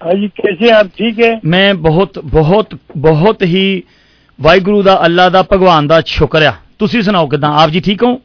[0.00, 1.40] ਹਾਂਜੀ ਕਿਵੇਂ ਆਪ ਠੀਕ ਹੈ?
[1.44, 3.82] ਮੈਂ ਬਹੁਤ ਬਹੁਤ ਬਹੁਤ ਹੀ
[4.40, 7.52] ਵਾਹਿਗੁਰੂ ਦਾ ਅੱਲਾ ਦਾ ਭਗਵਾਨ ਦਾ ਸ਼ੁਕਰ ਆ। ਤੁਸੀਂ ਸੁਣਾਓ ਕਿਦਾਂ?
[7.52, 8.20] ਆਪ ਜੀ ਠੀਕ ਹੋ?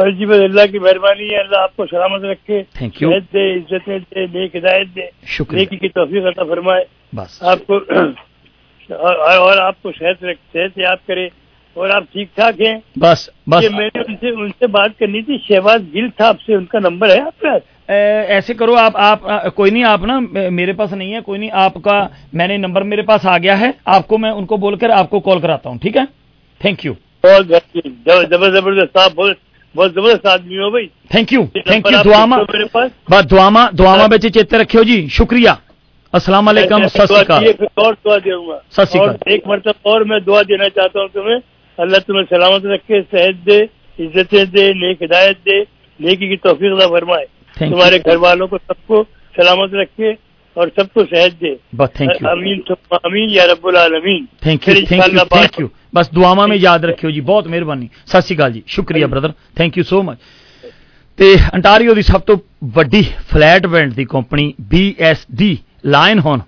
[0.00, 3.86] فرض جی بس اللہ کی مہربانی ہے اللہ آپ کو سلامت رکھے۔ صحت دے عزت
[3.86, 5.00] دے نیک ہدایت دے۔
[5.52, 6.84] نیکی کی توفیق عطا فرمائے۔
[7.16, 7.76] بس۔ آپ کو
[9.36, 11.26] اور آپ کو صحت صحت یاد کرے
[11.74, 15.22] اور آپ ٹھیک ٹھاک ہیں۔ بس بس۔ میں نے ان سے ان سے بات کرنی
[15.22, 17.92] تھی۔ شہباز گل تھا آپ سے ان کا نمبر ہے آپ کا؟
[18.28, 19.20] ایسے کرو آپ آپ
[19.54, 20.18] کوئی نہیں آپ نا
[20.50, 23.60] میرے پاس نہیں ہے کوئی نہیں آپ کا میں نے نمبر میرے پاس آ گیا
[23.60, 26.04] ہے۔ آپ کو میں ان کو بول کر آپ کو کال کراتا ہوں ٹھیک ہے؟
[26.58, 26.92] تھینک یو
[27.24, 27.46] بہت
[28.30, 32.36] زبردست بہت بہت زبردست آدمی ہو بھائی۔ تھینک یو تھینک یو دعاما
[33.30, 35.50] دعاما دعاما بیچے چیتے رکھو جی شکریہ۔
[36.12, 37.12] السلام علیکم سر
[38.98, 41.38] اور ایک مرتبہ اور میں دعا دینا چاہتا ہوں تمہیں۔
[41.78, 43.58] اللہ تمہیں سلامت رکھے صحت دے
[43.98, 45.58] عزتیں دے نیک ہدایت دے
[46.00, 47.24] نیکی کی توفیق نہ فرمائے۔
[47.58, 49.04] تمہارے گھر والوں کو سب کو
[49.36, 50.10] سلامت رکھے
[50.56, 51.52] اور سب کو صحت دے۔
[52.34, 52.60] امین
[52.90, 57.48] امین یا رب العالمین۔ تھینک یو تھینک یو ਬਸ ਦੁਆਵਾਂ ਮੇ ਯਾਦ ਰੱਖਿਓ ਜੀ ਬਹੁਤ
[57.48, 60.18] ਮਿਹਰਬਾਨੀ। ਸਤਿ ਸ਼੍ਰੀ ਅਕਾਲ ਜੀ ਸ਼ੁਕਰੀਆ brother thank you so much
[61.18, 62.36] ਤੇ ਅੰਟਾਰੀਓ ਦੀ ਸਭ ਤੋਂ
[62.74, 65.54] ਵੱਡੀ ਫਲੈਟ ਵੈਂਟ ਦੀ ਕੰਪਨੀ BSD
[65.86, 66.40] ਲਾਇਨ ਹੌਨ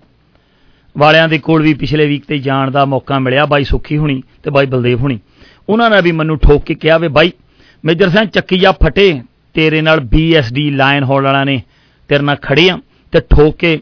[0.97, 4.51] ਵਾਲਿਆਂ ਦੇ ਕੋਲ ਵੀ ਪਿਛਲੇ ਵੀਕ ਤੇ ਜਾਣ ਦਾ ਮੌਕਾ ਮਿਲਿਆ ਬਾਈ ਸੁਖੀ ਹੁਣੀ ਤੇ
[4.51, 5.19] ਬਾਈ ਬਲਦੇਵ ਹੁਣੀ।
[5.69, 7.33] ਉਹਨਾਂ ਨੇ ਵੀ ਮੈਨੂੰ ਠੋਕ ਕੇ ਕਿਹਾ ਵੇ ਬਾਈ
[7.85, 9.23] ਮੇਜਰ ਸਿੰਘ ਚੱਕੀਆ ਫਟੇ
[9.55, 11.63] ਤੇਰੇ ਨਾਲ BSD ਲਾਇਨ ਹੌਲ ਵਾਲਿਆਂ ਨੇ
[12.09, 12.79] ਤੇਰੇ ਨਾਲ ਖੜੇ ਆ
[13.13, 13.79] ਤੇ ਠੋਕ ਕੇ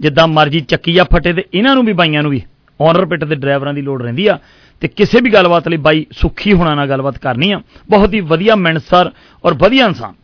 [0.00, 2.42] ਜਿੱਦਾਂ ਮਰਜ਼ੀ ਚੱਕੀਆ ਫਟੇ ਤੇ ਇਹਨਾਂ ਨੂੰ ਵੀ ਬਾਈਆਂ ਨੂੰ ਵੀ।
[2.80, 4.38] ਓਨਰ ਪਿੱਟ ਦੇ ਡਰਾਈਵਰਾਂ ਦੀ ਲੋੜ ਰਹਿੰਦੀ ਆ।
[4.80, 7.60] ਤੇ ਕਿਸੇ ਵੀ ਗੱਲਬਾਤ ਲਈ ਬਾਈ ਸੁੱਖੀ ਹੋਣਾ ਨਾਲ ਗੱਲਬਾਤ ਕਰਨੀ ਆ।
[7.90, 9.10] ਬਹੁਤ ਹੀ ਵਧੀਆ ਮਿਹਨਤਸਰ
[9.44, 10.14] ਔਰ ਵਧੀਆ ਇਨਸਾਨ।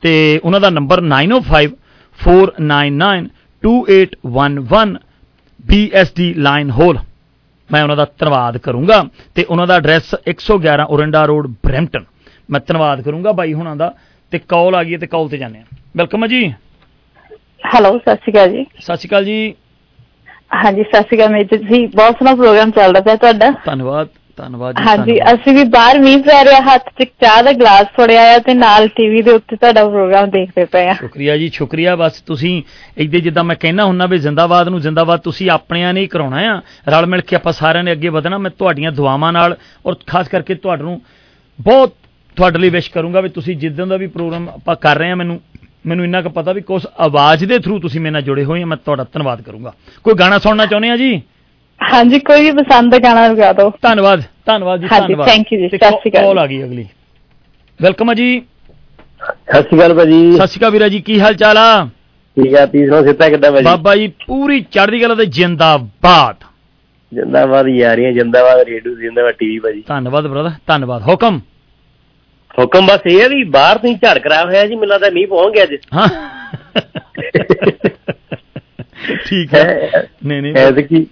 [0.00, 1.68] ਤੇ ਉਹਨਾਂ ਦਾ ਨੰਬਰ 905
[2.18, 3.28] 499
[3.62, 4.96] 2811
[5.72, 6.98] BSD ਲਾਈਨ ਹੋਲ
[7.72, 9.04] ਮੈਂ ਉਹਨਾਂ ਦਾ ਧੰਨਵਾਦ ਕਰੂੰਗਾ।
[9.34, 12.04] ਤੇ ਉਹਨਾਂ ਦਾ ਐਡਰੈਸ 111 ਓਰੰਡਾ ਰੋਡ ਬ੍ਰੈਂਪਟਨ।
[12.50, 13.94] ਮੈਂ ਧੰਨਵਾਦ ਕਰੂੰਗਾ ਬਾਈ ਹੁਣਾਂ ਦਾ।
[14.30, 15.64] ਤੇ ਕਾਲ ਆ ਗਈ ਤੇ ਕਾਲ ਤੇ ਜਾਂਦੇ ਆ
[15.96, 16.54] ਵੈਲਕਮ ਜੀ।
[17.74, 19.54] ਹੈਲੋ ਸਤਿ ਸ਼੍ਰੀ ਅਕਾਲ ਜੀ। ਸਤਿ ਸ਼੍ਰੀ ਅਕਾਲ ਜੀ।
[20.50, 24.84] ਹਾਂਜੀ ਸਤਿ ਸ਼੍ਰੀ ਅਕਾਲ ਮੇਜਰ ਜੀ। ਬਹੁਤ ਸੋਹਣਾ ਪ੍ਰੋਗਰਾਮ ਚੱਲਦਾ ਪਿਆ ਤੁਹਾਡਾ। ਧੰਨਵਾਦ ਧੰਨਵਾਦ ਜੀ
[24.86, 28.54] ਹਾਂਜੀ। ਅਸੀਂ ਵੀ ਬਾਹਰ ਮੀਂਹ ਪੈ ਰਿਹਾ ਹੱਥ 'ਚ ਚਾਹ ਦਾ ਗਲਾਸ ਫੜਿਆ ਆ ਤੇ
[28.54, 32.62] ਨਾਲ ਟੀਵੀ ਦੇ ਉੱਤੇ ਤੁਹਾਡਾ ਪ੍ਰੋਗਰਾਮ ਦੇਖਦੇ ਪਏ ਆ। ਸ਼ੁਕਰੀਆ ਜੀ ਸ਼ੁਕਰੀਆ। ਬਸ ਤੁਸੀਂ
[32.96, 36.60] ਇੱਦੇ ਜਿੱਦਾਂ ਮੈਂ ਕਹਿਣਾ ਹੁੰਨਾ ਵੀ ਜ਼ਿੰਦਾਬਾਦ ਨੂੰ ਜ਼ਿੰਦਾਬਾਦ ਤੁਸੀਂ ਆਪਣਿਆਂ ਨੇ ਹੀ ਕਰਾਉਣਾ ਆ।
[36.88, 40.54] ਰਲ ਮਿਲ ਕੇ ਆਪਾਂ ਸਾਰਿਆਂ ਨੇ ਅੱਗੇ ਵਧਣਾ। ਮੈਂ ਤੁਹਾਡੀਆਂ ਦੁਆਵਾਂ ਨਾਲ ਔਰ ਖਾਸ ਕਰਕੇ
[40.54, 41.00] ਤੁਹਾਨੂੰ
[41.58, 41.94] ਬਹੁਤ
[42.36, 45.40] ਤੁਹਾਡੇ ਲਈ ਵਿਸ਼ ਕਰੂੰਗਾ ਵੀ ਤੁਸੀਂ ਜਿੱਦਾਂ ਦਾ ਵੀ ਪ੍ਰੋਗਰਾਮ ਆਪਾਂ ਕਰ ਰਹੇ ਆ ਮੈਨੂੰ
[45.86, 48.66] ਮੈਨੂੰ ਇੰਨਾ ਕੁ ਪਤਾ ਵੀ ਕੁਛ ਆਵਾਜ਼ ਦੇ ਥਰੂ ਤੁਸੀਂ ਮੇਰੇ ਨਾਲ ਜੁੜੇ ਹੋਏ ਆ
[48.66, 49.72] ਮੈਂ ਤੁਹਾਡਾ ਧੰਨਵਾਦ ਕਰੂੰਗਾ।
[50.04, 51.22] ਕੋਈ ਗਾਣਾ ਸੁਣਨਾ ਚਾਹੁੰਦੇ ਆ ਜੀ?
[51.80, 55.60] ਹਾਂਜੀ ਕੋਈ ਵੀ ਪਸੰਦ ਦਾ ਗਾਣਾ ਲਗਾ ਦਿਓ। ਧੰਨਵਾਦ ਧੰਨਵਾਦ ਜੀ ਹਾਂਜੀ, ਧੰਨਵਾਦ। thank you
[55.60, 56.86] ਜੀ, ਸਤਿ ਸ਼੍ਰੀ ਅਕਾਲ। ਕਾਲ ਆ ਗਈ ਅਗਲੀ।
[57.82, 58.42] ਵੈਲਕਮ ਆ ਜੀ।
[59.22, 61.84] ਸਤਿ ਸ਼੍ਰੀ ਅਕਾਲ ਭਾਜੀ। ਸਤਿ ਸ਼੍ਰੀ ਅਕਾਲ ਵੀਰਾ ਜੀ ਕੀ ਹਾਲ ਚਾਲ ਆ?
[62.36, 63.64] ਠੀਕ ਆ ਤੀਸਰਾ ਸਿੱਧਾ ਕਿੱਦਾਂ ਭਾਜੀ?
[63.64, 66.44] ਬਾਬਾ ਜੀ ਪੂਰੀ ਚੜ੍ਹਦੀ ਕਲਾ ਤੇ ਜਿੰਦਾਬਾਦ।
[67.12, 71.40] ਜਿੰਦਾਬਾਦ ਯਾਰੀਆਂ ਜਿੰਦਾਬਾਦ ਰੇਡੂ ਜਿੰਦਾਬਾਦ ਟੀਵੀ ਭਾਜੀ। ਧੰਨਵਾਦ ਬ੍ਰਦਰ ਧੰਨਵਾਦ। ਹੁਕਮ
[72.60, 75.54] ਹੁਕਮ ਬਸ ਇਹ ਆ ਵੀ ਬਾਹਰ ਤੁਸੀਂ ਝੜ ਕਰਾ ਹੋਇਆ ਜੀ ਮੈਨੂੰ ਲੱਗਦਾ ਮੀਂਹ ਪਹੁੰਚ
[75.54, 76.08] ਗਿਆ ਅੱਜ। ਹਾਂ।
[79.26, 79.90] ਠੀਕ ਹੈ
[80.26, 81.06] ਨਹੀਂ ਨਹੀਂ। ਐਤਕੀ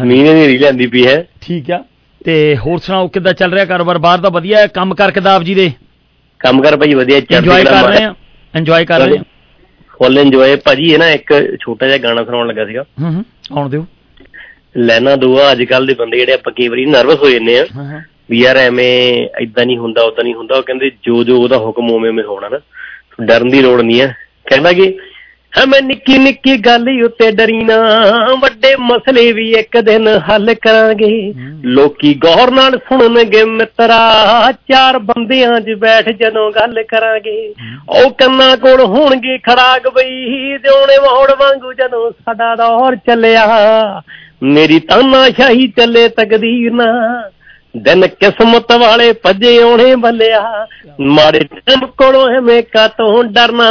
[0.00, 1.84] ਮੀਂਹ ਨੇ ਢੇਰੀ ਲੈਂਦੀ ਪਈ ਹੈ। ਠੀਕ ਆ।
[2.24, 3.98] ਤੇ ਹੋਰ ਸੁਣਾਓ ਕਿੱਦਾਂ ਚੱਲ ਰਿਹਾ ਕਾਰੋਬਾਰ?
[3.98, 5.72] ਬਾਹਰ ਦਾ ਵਧੀਆ ਹੈ। ਕੰਮ ਕਰ ਕਿਦਾਬ ਜੀ ਦੇ?
[6.38, 8.14] ਕੰਮ ਕਰ ਭਾਈ ਵਧੀਆ ਇੰਜੋਏ ਕਲਾ ਕਰ ਰਹੇ ਆ?
[8.56, 9.22] ਇੰਜੋਏ ਕਰ ਰਹੇ ਆ?
[9.88, 13.70] ਫੁੱਲ ਇੰਜੋਏ ਭਾਜੀ ਇਹ ਨਾ ਇੱਕ ਛੋਟਾ ਜਿਹਾ ਗਾਣਾ ਸੁਣਾਉਣ ਲੱਗਾ ਸੀਗਾ। ਹੂੰ ਹੂੰ। ਆਉਣ
[13.70, 13.86] ਦਿਓ।
[14.76, 17.84] ਲੈਣਾ ਦੂਆ ਅੱਜ ਕੱਲ ਦੇ ਬੰਦੇ ਜਿਹੜੇ ਆਪਾਂ ਕਈ ਵਾਰੀ ਨਰਵਸ ਹੋ ਜਾਂਦੇ ਆ। ਹਾਂ
[17.84, 18.92] ਹਾਂ। ਵੀ ਯਾਰ ਐਵੇਂ
[19.40, 22.48] ਇਦਾਂ ਨਹੀਂ ਹੁੰਦਾ ਉਦਾਂ ਨਹੀਂ ਹੁੰਦਾ। ਉਹ ਕਹਿੰਦੇ ਜੋ ਜੋ ਉਹਦਾ ਹੁਕਮ ਉਵੇਂ ਉਵੇਂ ਹੋਣਾ
[22.48, 22.58] ਨਾ
[23.22, 24.14] ਡਰਨ ਦੀ ਲੋੜ ਨਹੀਂ ਹੈ।
[24.46, 24.96] ਕਹਿੰਦਾ ਕਿ
[25.68, 27.76] ਮੈਂ ਨਿੱਕੀ ਨਿੱਕੀ ਗੱਲ ਉੱਤੇ ਡਰੀ ਨਾ
[28.40, 31.32] ਵੱਡੇ ਮਸਲੇ ਵੀ ਇੱਕ ਦਿਨ ਹੱਲ ਕਰਾਂਗੇ।
[31.66, 37.38] ਲੋਕੀ ਗੌਰ ਨਾਲ ਸੁਣਨਗੇ ਮਿੱਤਰਾ ਚਾਰ ਬੰਦਿਆਂ 'ਚ ਬੈਠ ਜਦੋਂ ਗੱਲ ਕਰਾਂਗੇ।
[37.90, 43.46] ਉਹ ਕੰਨਾਂ ਕੋਲ ਹੋਣਗੇ ਖੜਾਕ ਬਈ ਦਿਉਣੇ ਮੋੜ ਵਾਂਗੂ ਜਦੋਂ ਸਾਡਾ ਦੌਰ ਚੱਲਿਆ।
[44.42, 46.90] ਮੇਰੀ ਤਾਨਾਸ਼ਾਹੀ ਚੱਲੇ ਤਕਦੀਰ ਨਾ
[47.84, 50.40] ਦਿਨ ਕਿਸਮਤ ਵਾਲੇ ਭੱਜੇ ਆਉਣੇ ਬੱਲਿਆ
[51.00, 53.66] ਮਾੜੇ ਟਾਈਮ ਕੋਲੋਂ ਐਵੇਂ ਕਾਤੋਂ ਡਰਨਾ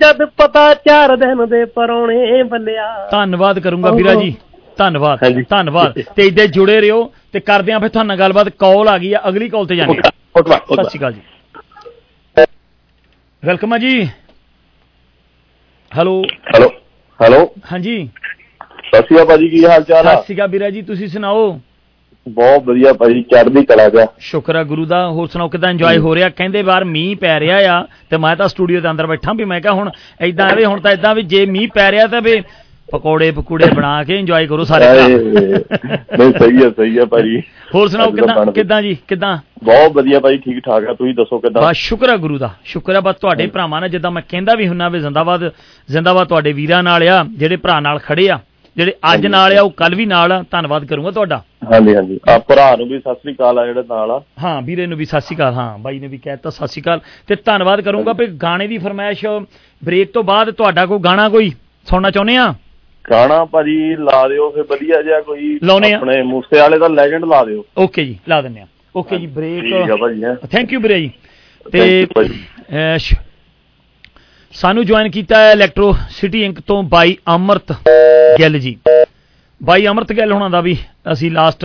[0.00, 4.34] ਜਦ ਪਤਾ ਚਾਰ ਦਿਨ ਦੇ ਪਰੌਣੇ ਬੱਲਿਆ ਧੰਨਵਾਦ ਕਰੂੰਗਾ ਵੀਰਾ ਜੀ।
[4.78, 5.18] ਧੰਨਵਾਦ
[5.50, 9.12] ਧੰਨਵਾਦ। ਤੇ ਇੱਦੇ ਜੁੜੇ ਰਹੋ ਤੇ ਕਰਦੇ ਆਂ ਫਿਰ ਤੁਹਾਨੂੰ ਨਾਲ ਗੱਲਬਾਤ। ਕਾਲ ਆ ਗਈ
[9.12, 11.20] ਆ ਅਗਲੀ ਕਾਲ ਤੇ ਆ। ਸਤਿ ਸ਼੍ਰੀ ਅਕਾਲ ਜੀ।
[13.42, 14.04] ਵੈਲਕਮ ਆ ਜੀ।
[15.92, 16.22] ਹੈਲੋ।
[16.54, 16.68] Hello
[17.20, 17.44] hello.
[17.72, 17.96] ਹਾਂਜੀ।
[18.86, 20.14] ਸਤਿ ਸ਼੍ਰੀ ਅਕਾਲ ਭਾਜੀ ਕੀ ਹਾਲ ਚਾਲ ਆ?
[20.14, 21.58] ਸਤਿ ਸ਼੍ਰੀ ਅਕਾਲ ਵੀਰਾ ਜੀ ਤੁਸੀਂ ਸੁਣਾਓ?
[22.26, 26.14] ਬਹੁਤ ਵਧੀਆ ਭਾਜੀ ਚੜ੍ਹਦੀ ਕਲਾ ਚ ਸ਼ੁਕਰ ਆ ਗੁਰੂ ਦਾ ਹੋਰ ਸੁਣਾਓ ਕਿਦਾਂ ਇੰਜੋਏ ਹੋ
[26.14, 26.28] ਰਿਹਾ?
[26.28, 29.60] ਕਹਿੰਦੇ ਬਾਹਰ ਮੀਂਹ ਪੈ ਰਿਹਾ ਆ ਤੇ ਮੈਂ ਤਾਂ ਸਟੂਡੀਓ ਦੇ ਅੰਦਰ ਬੈਠਾ ਵੀ ਮੈਂ
[29.60, 32.40] ਕਿਹਾ ਹੁਣ ਐਦਾਂ ਐਵੇਂ ਹੁਣ ਤਾਂ ਐਦਾਂ ਵੀ ਜੇ ਮੀਂਹ ਪੈ ਰਿਹਾ ਤਾਂ ਵੀ
[32.92, 35.06] ਪਕੌੜੇ ਪਕੂੜੇ ਬਣਾ ਕੇ ਇੰਜੋਏ ਕਰੋ ਸਾਰੇ ਭਰਾ।
[36.18, 37.40] ਨਹੀਂ ਸਹੀ ਹੈ ਸਹੀ ਹੈ ਭਾਜੀ।
[37.74, 39.36] ਹੋਰ ਸੁਣਾਓ ਕਿਦਾਂ। ਕਿਦਾਂ ਜੀ ਕਿਦਾਂ?
[39.64, 41.62] ਬਹੁਤ ਵਧੀਆ ਭਾਜੀ ਠੀਕ ਠਾਕ ਆ ਤੁਸੀਂ ਦੱਸੋ ਕਿਦਾਂ?
[41.62, 44.68] ਬਸ ਸ਼ੁਕਰ ਆ ਗੁਰੂ ਦਾ ਸ਼ੁਕਰ ਆ ਬਸ ਤੁਹਾਡੇ ਭਰਾਵਾਂ ਨਾਲ ਜਿੱਦਾਂ ਮੈਂ ਕਹਿੰਦਾ ਵੀ
[44.68, 45.50] ਹੁੰਨਾ ਵੀ ਜ਼ਿੰਦਾਬਾਦ
[45.88, 48.38] ਜ਼ਿੰਦਾਬਾਦ ਤੁਹਾਡੇ ਵੀਰਾਂ ਨਾਲ ਆ ਜਿਹੜੇ ਭਰਾ ਨਾਲ ਖੜੇ ਆ
[48.76, 51.42] ਜਿਹੜੇ ਅੱਜ ਨਾਲ ਆ ਉਹ ਕੱਲ ਵੀ ਨਾਲ ਆ ਧੰਨਵਾਦ ਕਰੂੰਗਾ ਤੁਹਾਡਾ।
[51.72, 54.86] ਹਾਂਜੀ ਹਾਂਜੀ। ਆ ਭਰਾ ਨੂੰ ਵੀ ਸਤਿ ਸ੍ਰੀ ਅਕਾਲ ਆ ਜਿਹੜੇ ਨਾਲ ਆ। ਹਾਂ ਵੀਰੇ
[54.86, 57.80] ਨੂੰ ਵੀ ਸਤਿ ਸ਼੍ਰੀ ਅਕਾਲ। ਹਾਂ ਬਾਈ ਨੇ ਵੀ ਕਹਿਤਾ ਸਤਿ ਸ਼੍ਰੀ ਅਕਾਲ। ਤੇ ਧੰਨਵਾਦ
[57.80, 59.24] ਕਰੂੰਗਾ ਵੀ ਗਾਣੇ ਦੀ ਫਰਮਾਇਸ਼
[59.82, 61.50] ਬ੍ਰੇਕ ਤੋਂ ਬਾਅਦ ਤੁਹਾਡਾ ਕੋਈ ਗਾਣਾ ਕੋਈ
[61.86, 62.52] ਸੁਣਨਾ ਚਾਹੁੰਦੇ ਆ?
[63.04, 65.58] ਗਾਣਾ ਭਾਜੀ ਲਾ ਦਿਓ ਫਿਰ ਵਧੀਆ ਜਿਹਾ ਕੋਈ।
[65.94, 69.34] ਆਪਣੇ ਮੂਸੇ ਵਾਲੇ ਦਾ ਲੈਜੈਂਡ ਲਾ ਦਿਓ। ਓਕੇ ਜੀ ਲਾ ਦਿੰਦੇ ਆ। ਓਕੇ ਜੀ ਠੀਕ
[69.74, 71.10] ਆ ਬ੍ਰੇਕ ਭਾਜੀ। ਥੈਂਕ ਯੂ ਵੀਰੇ ਜੀ।
[71.66, 72.06] ਤੇ
[74.54, 77.72] ਸਾਨੂੰ ਜੁਆਇਨ ਕੀਤਾ ਹੈ ਇਲੈਕਟ੍ਰੋ ਸਿਟੀ ਇੰਕ ਤੋਂ ਬਾਈ ਅਮਰਤ
[78.40, 78.76] ਗਿੱਲ ਜੀ।
[79.64, 80.76] ਬਾਈ ਅਮਰਤ ਗਿੱਲ ਹੋਣਾ ਦਾ ਵੀ
[81.12, 81.64] ਅਸੀਂ ਲਾਸਟ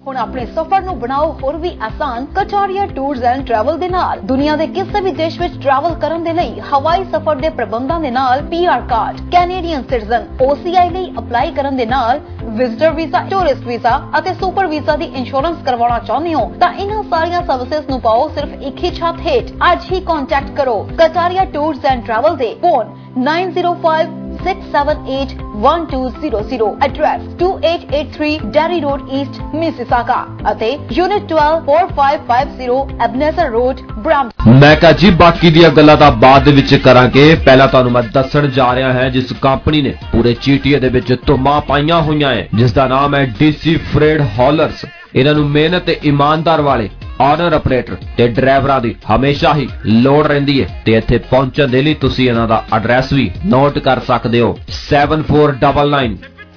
[0.00, 4.54] ਹੁਣ ਆਪਣੇ ਸਫ਼ਰ ਨੂੰ ਬਣਾਓ ਹੋਰ ਵੀ ਆਸਾਨ ਕਚੌਰੀਆ ਟੂਰਸ ਐਂਡ ਟਰੈਵਲ ਦੇ ਨਾਲ। ਦੁਨੀਆ
[4.56, 8.42] ਦੇ ਕਿਸੇ ਵੀ ਦੇਸ਼ ਵਿੱਚ ਟਰੈਵਲ ਕਰਨ ਦੇ ਲਈ ਹਵਾਈ ਸਫ਼ਰ ਦੇ ਪ੍ਰਬੰਧਾਂ ਦੇ ਨਾਲ
[8.50, 12.20] PR card Canadian citizen OCI ਲਈ ਅਪਲਾਈ ਕਰਨ ਦੇ ਨਾਲ
[12.52, 17.42] ਵਿਜ਼ਟਰ ਵੀਜ਼ਾ ਟੂਰਿਸਟ ਵੀਜ਼ਾ ਅਤੇ ਸੁਪਰ ਵੀਜ਼ਾ ਦੀ ਇੰਸ਼ੋਰੈਂਸ ਕਰਵਾਉਣਾ ਚਾਹੁੰਦੇ ਹੋ, ਤਾਂ ਇਹਨਾਂ ਸਾਰੀਆਂ
[17.42, 22.04] ਸਰਵਿਸਿਜ਼ ਨੂੰ ਪਾਓ ਸਿਰਫ ਇੱਕ ਹੀ ਛੱਤ ਹੇਠ। ਅੱਜ ਹੀ ਕੰਟੈਕਟ ਕਰੋ ਕਚਾਰੀਆ ਟੂਰਸ ਐਂਡ
[22.06, 30.20] ਟਰੈਵਲ ਦੇ phone 905 678-1200 address 2883 Derry Road, East Mississauga
[30.52, 30.68] ਅਤੇ
[30.98, 33.76] Unit 12 4550 Ebenezer Road,
[34.06, 38.02] Brampton ਮੈਂ ਕਿਹਾ ਜੀ, ਬਾਕੀ ਦੀਆਂ ਗੱਲਾਂ ਤਾਂ ਬਾਅਦ ਦੇ ਵਿੱਚ ਕਰਾਂਗੇ। ਪਹਿਲਾਂ ਤੁਹਾਨੂੰ ਮੈਂ
[38.14, 42.48] ਦੱਸਣ ਜਾ ਰਿਹਾ ਹਾਂ, ਜਿਸ ਕੰਪਨੀ ਨੇ ਪੂਰੇ ਚੀਟੀਏ ਦੇ ਵਿੱਚ ਧੁੰਮਾਂ ਪਾਈਆਂ ਹੋਈਆਂ ਹੈ
[42.54, 44.84] ਜਿਸ ਦਾ ਨਾਮ ਹੈ ਡੀਸੀ ਫਰੇਡ ਹੌਲਰਸ।
[45.16, 46.88] ਇਹਨਾਂ ਨੂੰ ਮਿਹਨਤ ਤੇ ਇਮਾਨਦਾਰ ਵਾਲੇ
[47.20, 51.94] ਆਨਰ ਆਪਰੇਟਰ ਤੇ ਡਰਾਈਵਰਾਂ ਦੀ ਹਮੇਸ਼ਾ ਹੀ ਲੋੜ ਰਹਿੰਦੀ ਹੈ ਤੇ ਇੱਥੇ ਪਹੁੰਚਣ ਦੇ ਲਈ
[51.94, 56.16] ਤੁਸੀਂ ਇਹਨਾਂ ਦਾ ਐਡਰੈਸ ਵੀ ਨੋਟ ਕਰ ਸਕਦੇ ਹੋ। 7499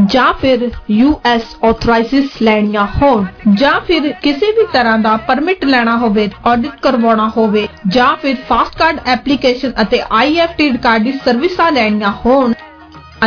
[0.01, 6.29] ਜਾਂ ਫਿਰ ਯੂਐਸ ਆਥੋਰਾਈਜ਼ਸ ਲੈਣੀਆਂ ਹੋਣ, ਜਾਂ ਫਿਰ ਕਿਸੇ ਵੀ ਤਰ੍ਹਾਂ ਦਾ ਪਰਮਿਟ ਲੈਣਾ ਹੋਵੇ
[6.45, 12.53] ਆਡਿਟ ਕਰਵਾਉਣਾ ਹੋਵੇ, ਜਾਂ ਫਿਰ ਫਾਸਟ ਕਾਰਡ ਐਪਲੀਕੇਸ਼ਨ ਅਤੇ ਆਈਐਫਟੀ ਕਾਰਡ ਦੀ ਸਰਵਿਸਾਂ ਲੈਣੀਆਂ ਹੋਣ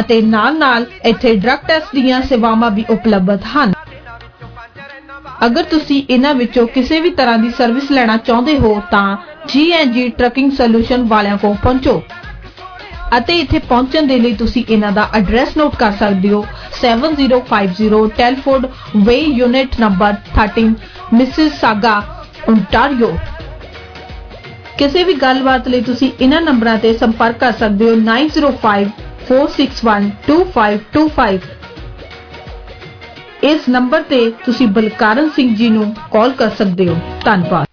[0.01, 3.73] ਅਤੇ ਨਾਲ-ਨਾਲ ਇੱਥੇ ਡਰੱਗ ਟੈਸਟ ਦੀਆਂ ਸੇਵਾਵਾਂ ਵੀ ਉਪਲਬਧ ਹਨ।
[5.47, 10.53] ਅਗਰ ਤੁਸੀਂ ਇਹਨਾਂ ਵਿੱਚੋਂ ਕਿਸੇ ਵੀ ਤਰ੍ਹਾਂ ਦੀ ਸਰਵਿਸ ਲੈਣਾ ਚਾਹੁੰਦੇ ਹੋ ਤਾਂ ਜੀ ਟਰਕਿੰਗ
[10.53, 12.03] ਸੋਲੂਸ਼ਨ ਵਾਲਿਆਂ ਕੋਲ ਪਹੁੰਚੋ।
[13.19, 16.45] ਅਤੇ ਇੱਥੇ ਪਹੁੰਚਣ ਦੇ ਲਈ ਤੁਸੀਂ ਇਹਨਾਂ ਦਾ ਐਡਰੈਸ ਨੋਟ ਕਰ ਸਕਦੇ ਹੋ।
[16.81, 18.67] 7050 Telford
[19.07, 20.75] way unit number 13
[21.61, 21.97] Mississauga
[22.49, 23.11] Ontario
[24.79, 28.89] ਕਿਸੇ ਵੀ ਗੱਲਬਾਤ ਲਈ ਤੁਸੀਂ ਇਹਨਾਂ ਨੰਬਰਾਂ ਤੇ ਸੰਪਰਕ ਕਰ ਸਕਦੇ ਹੋ 905
[29.29, 31.55] 461 2525
[33.45, 37.66] ਇਸ ਨੰਬਰ ਤੇ ਤੁਸੀਂ ਬਲਕਾਰਨ ਸਿੰਘ ਜੀ ਨੂੰ ਕਾਲ ਕਰ ਸਕਦੇ ਹੋ। ਧੰਨਵਾਦ।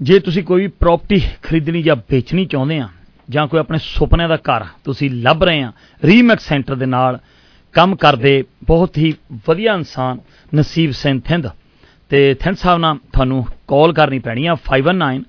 [0.00, 2.88] ਜੇ ਤੁਸੀਂ ਕੋਈ ਪ੍ਰਾਪਰਟੀ ਖਰੀਦਣੀ ਜਾਂ ਵੇਚਣੀ ਚਾਹੁੰਦੇ ਆ,
[3.28, 5.72] ਜਾਂ ਕੋਈ ਆਪਣੇ ਸੁਪਨਿਆਂ ਦਾ ਘਰ ਤੁਸੀਂ ਲੱਭ ਰਹੇ ਆ
[6.02, 7.18] ਰੀਮੈਕਸ ਸੈਂਟਰ ਦੇ ਨਾਲ
[7.74, 9.14] ਕੰਮ ਕਰਦੇ ਬਹੁਤ ਹੀ
[9.48, 10.18] ਵਧੀਆ ਇਨਸਾਨ
[10.52, 11.46] ਨਸੀਬ ਸਿੰਘ ਥਿੰਦ
[12.12, 15.22] ਤੇ ਥਿੰਦ ਸਾਹਿਬ ਨਾਲ ਤੁਹਾਨੂੰ ਕਾਲ ਕਰਨੀ ਪੈਣੀ ਆ 519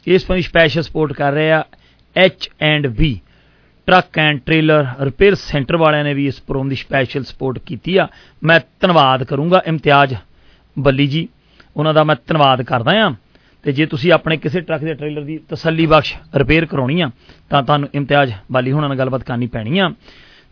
[0.06, 1.64] ਇਸ ਪਰ ਸਪੈਸ਼ਲ ਸਪੋਰਟ ਕਰ ਰਹੇ ਆ
[2.16, 3.20] H and B
[3.86, 8.08] Truck and Trailer Repair Centre ਵਾਲਿਆਂ ਨੇ ਵੀ ਇਸ ਪ੍ਰੋਗਰਾਮ ਦੀ ਸਪੈਸ਼ਲ ਸਪੋਰਟ ਕੀਤੀ ਆ।
[8.42, 10.14] ਮੈਂ ਧੰਨਵਾਦ ਕਰੂੰਗਾ ਇਮਤਿਆਜ਼
[10.78, 11.28] ਬੱਲੀ ਜੀ,
[11.76, 13.14] ਉਹਨਾਂ ਦਾ ਮੈਂ ਧੰਨਵਾਦ ਕਰਦਾ ਆ।
[13.62, 17.10] ਤੇ ਜੇ ਤੁਸੀਂ ਆਪਣੇ ਕਿਸੇ ਟਰੱਕ ਦੇ ਟ੍ਰੇਲਰ ਦੀ ਤਸੱਲੀ ਬਖਸ਼ ਰਿਪੇਅਰ ਕਰਾਉਣੀ ਆ,
[17.50, 19.90] ਤਾਂ ਤੁਹਾਨੂੰ ਇਮਤਿਆਜ਼ ਬਾਲੀ ਹੁਣਾਂ ਨਾਲ ਗੱਲਬਾਤ ਕਰਨੀ ਪੈਣੀ ਆ।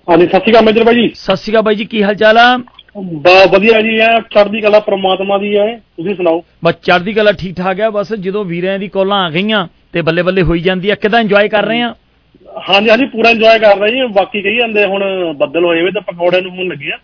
[0.09, 2.39] ਹਾਂਜੀ ਸਤਿ ਸ਼੍ਰੀ ਅਕਾਲ ਮੇਜਰ ਬਾਈ ਜੀ। ਸਤਿ ਸ਼੍ਰੀ ਅਕਾਲ ਬਾਈ ਜੀ ਕੀ ਹਾਲ ਚਾਲ
[2.39, 2.57] ਆ?
[2.97, 6.43] ਬਾ ਵਧੀਆ ਜੀ ਐ ਚੜ੍ਹਦੀ ਕਲਾ ਪ੍ਰਮਾਤਮਾ ਦੀ ਐ ਤੁਸੀਂ ਸੁਣਾਓ?
[6.65, 10.23] ਬਸ ਚੜ੍ਹਦੀ ਕਲਾ ਠੀਕ ਠਾਕ ਆ ਬਸ ਜਦੋਂ ਵੀਰਾਂ ਦੀ ਕਾਲਾਂ ਆ ਗਈਆਂ ਤੇ ਬੱਲੇ
[10.23, 11.95] ਬੱਲੇ ਹੋਈ ਜਾਂਦੀ ਆ ਕਿਦਾਂ ਇੰਜੋਏ ਕਰ ਰਹੇ ਆ?
[12.69, 15.03] ਹਾਂਜੀ ਹਾਂਜੀ ਪੂਰਾ ਇੰਜੋਏ ਕਰ ਰਹੇ ਜੀ। ਬਾਕੀ ਕਹੀ ਜਾਂਦੇ ਹੁਣ
[15.39, 16.99] ਬੱਦਲ ਹੋਏ ਵੇ ਤਾਂ ਪਕੌੜੇ ਨੂੰ ਹੋਣ ਲੱਗੇ ਆ।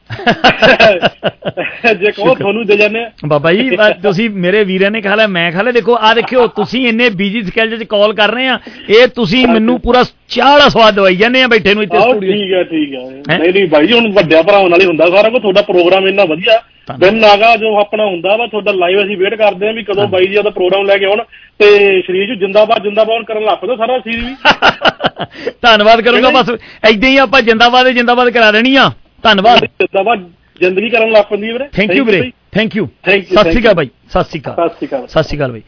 [1.94, 3.68] ਜੇ ਕਹੋ ਤੁਹਾਨੂੰ ਦੇ ਜਾਂਦੇ ਬਾਬਾ ਜੀ
[4.02, 7.42] ਤੁਸੀਂ ਮੇਰੇ ਵੀਰਾਂ ਨੇ ਖਾ ਲਿਆ ਮੈਂ ਖਾ ਲਿਆ। ਦੇਖੋ ਆ ਦੇਖਿਓ ਤੁਸੀਂ ਇੰਨੇ ਬਿਜ਼ੀ
[7.44, 8.58] ਸਕੇਲ 'ਚ ਕਾਲ ਕਰ ਰਹੇ ਆ।
[8.88, 12.52] ਇਹ ਤੁਸੀਂ ਮੈਨੂੰ ਪੂਰਾ ਚਾਹ ਦਾ ਸਵਾਦ ਦਵਾਈ ਜਾਂਦੇ ਆ ਬੈਠੇ ਨੂੰ ਇੱਥੇ ਸਟੂਡੀਓ ਠੀਕ
[12.54, 15.62] ਹੈ ਠੀਕ ਹੈ। ਨਹੀਂ ਨਹੀਂ ਜੀ ਹੁਣ ਵੱਡਿਆਂ ਭਰਾਵਾਂ ਨਾਲ ਹੀ ਹੁੰਦਾ ਸਾਰਾ ਕੁਝ ਤੁਹਾਡਾ
[15.62, 16.60] ਪ੍ਰੋਗਰਾਮ ਇੰਨਾ ਵਧੀਆ।
[16.96, 20.26] ਦਿਨ ਆਗਾ ਜੋ ਆਪਣਾ ਹੁੰਦਾ ਵਾ ਤੁਹਾਡਾ ਲਾਈਵ ਅਸੀਂ ਵੇਟ ਕਰਦੇ ਆ ਵੀ ਕਦੋਂ ਬਾਈ
[20.26, 21.22] ਜੀ ਉਹਦਾ ਪ੍ਰੋਗਰਾਮ ਲੈ ਕੇ ਆਉਣ
[21.58, 24.34] ਤੇ ਸ਼ਰੀਰ ਚ ਜਿੰਦਾਬਾਦ ਜਿੰਦਾਬਾਦ ਕਰਨ ਲੱਗ ਪਏ ਸਾਰਾ ਸੀਰੀ ਵੀ।
[25.62, 26.50] ਧੰਨਵਾਦ ਕਰੂੰਗਾ ਬਸ
[26.84, 31.68] ਐਦਾਂ ਹੀ ਆਪਾਂ ਜਿੰਦਾਬਾਦ ਜਿੰਦਾਬਾਦ ਕਰਾ ਦੇਣੀ ਆ। ਧੰਨਵਾਦ। ਜਿੰਦਾਬਾਦ ਜ਼ਿੰਦਗੀ ਕਰਨ ਲੱਗ ਪੈਂਦੀ ਵੀਰੇ।
[31.72, 33.74] ਥੈਂਕ ਯੂ ਵੀਰੇ ਥੈਂਕ ਯੂ ਸਤਿ ਸ਼੍ਰੀ ਅਕਾਲ.
[33.74, 35.62] ਬਾਈ ਸਤਿ ਸ਼੍ਰੀ ਅਕਾਲ। ਸਤਿ ਸ਼੍ਰੀ ਅਕਾਲ। ਬਾਈ।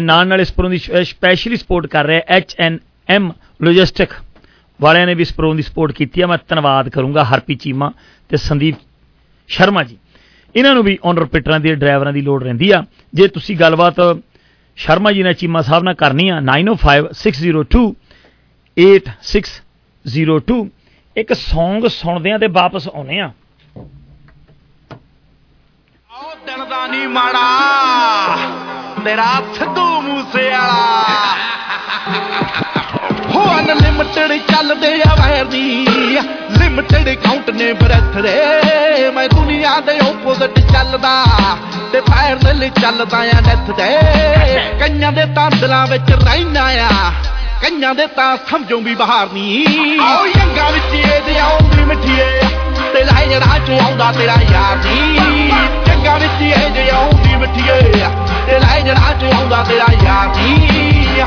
[0.00, 3.32] ਨਾਲ ਨਾਲ ਇਸ ਪ੍ਰੋਗਰਾਮ ਦੀ ਸਪੈਸ਼ਲੀ ਸਪੋਰਟ ਕਰ ਰਿਹਾ ਐਚ ਐਨ ਐਮ
[3.62, 4.08] ਲੌਜਿਸਟਿਕ
[4.80, 7.92] ਵਾਲਿਆਂ ਨੇ ਵੀ ਇਸ ਪ੍ਰੋਗਰਾਮ ਦੀ ਸਪੋਰਟ ਕੀਤੀ ਆ ਮੈਂ ਧੰਨਵਾਦ ਕਰੂੰਗਾ ਹਰਪੀ ਚੀਮਾ
[8.28, 8.74] ਤੇ ਸੰਦੀਪ
[9.48, 9.96] ਸ਼ਰਮਾ ਜੀ।
[10.56, 12.82] ਇਹਨਾਂ ਨੂੰ ਵੀ ਓਨਰ ਪਿਟਰਾਂ ਦੇ ਡਰਾਈਵਰਾਂ ਦੀ ਲੋੜ ਰਹਿੰਦੀ ਆ।
[13.14, 13.94] ਜੇ ਤੁਸੀਂ ਗੱਲਬਾਤ
[14.78, 17.84] ਸ਼ਰਮਾ ਜੀ ਨਾਲ ਚੀਮਾ ਸਾਹਿਬ ਨਾਲ ਕਰਨੀ ਆ 905602
[18.76, 20.58] 8602
[21.16, 23.30] ਇੱਕ Song ਸੁਣਦੇ ਆ ਤੇ ਵਾਪਸ ਆਉਨੇ ਆ।
[26.46, 27.48] ਦਿਨ ਦਾ ਨਹੀਂ ਮਾੜਾ,
[29.04, 30.78] ਤੇਰਾ ਸਿੱਧੂ ਮੂਸੇ ਵਾਲਾ।
[32.56, 32.61] ਹੋ
[33.62, 35.86] ਅਨਲਿਮਟਡ ਚੱਲਦੇ ਆ ਵੈਰ ਦੀ।
[36.52, 41.12] ਲਿਮਟਡ ਕਾਊਂਟ ਨੇ ਬਰਥ ਦੇ ਮੈਂ ਦੁਨੀਆ ਦੇ ਆਪੋਜ਼ਿਟ ਚੱਲਦਾ
[41.92, 43.88] ਤੇ ਪੈਰ ਦੇ ਲਈ ਚੱਲਦਾ ਆ ਡੈਥ ਦੇ।
[44.80, 47.12] ਕਈਆਂ ਦੇ ਤਾਂ ਦਿਲਾਂ ਵਿੱਚ ਰਹਿਣਾ ਆ,
[47.62, 52.28] ਕਈਆਂ ਦੇ ਤਾਂ ਸਮਝੋਂ ਵੀ ਬਾਹਰ ਨਹੀਂ ਆਓ ਯੰਗਾ ਵਿੱਚ ਇਹਦੇ ਆਉਂਦੀ ਮਿੱਠੀਏ,
[52.94, 55.50] ਤੇ ਲੈ ਜੜਾ ਚ ਆਉਂਦਾ ਤੇਰਾ ਯਾਰ ਨਹੀਂ
[55.86, 57.80] ਜੰਗਾ ਵਿੱਚ ਇਹਦੇ ਆਉਂਦੀ ਮਿੱਠੀਏ,
[58.46, 61.22] ਤੇ ਲੈ ਜੜਾ ਚ ਆਉਂਦਾ ਤੇਰਾ ਯਾਰ ਨਹੀਂ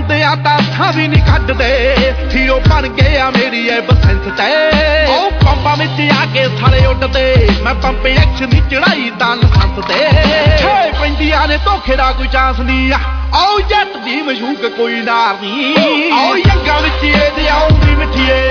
[0.00, 1.94] ਹੁੰਦੇ ਆ ਤਾਂ ਥਾਂ ਵੀ ਨਹੀਂ ਕੱਢਦੇ।
[2.34, 7.48] ਹੀਰੋ ਬਣ ਗਏ ਆ ਮੇਰੀ ਐ ਬਸੰਤ ਤੇ। ਉਹ ਪੰਪਾਂ ਵਿੱਚ ਆ ਕੇ ਸਾਰੇ ਉੱਡਦੇ।
[7.62, 9.98] ਮੈਂ ਪੰਪ ਐਕਸ਼ਨ ਦੀ ਚੜਾਈ ਤਾਂ ਲਸੰਤ ਤੇ।
[10.58, 12.98] ਛੇ ਪੈਂਦੀਆਂ ਨੇ ਧੋਖੇ ਦਾ ਕੋਈ ਚਾਂਸ ਨਹੀਂ ਆ।
[13.34, 15.74] ਆਓ ਜੱਟ ਦੀ ਮਸ਼ੂਕ ਕੋਈ ਨਾਰ ਨਹੀਂ।
[16.12, 18.50] ਆਓ ਯੰਗਾ ਵਿੱਚ ਇਹਦੇ ਆਉਂਦੀ ਮਿੱਠੀਏ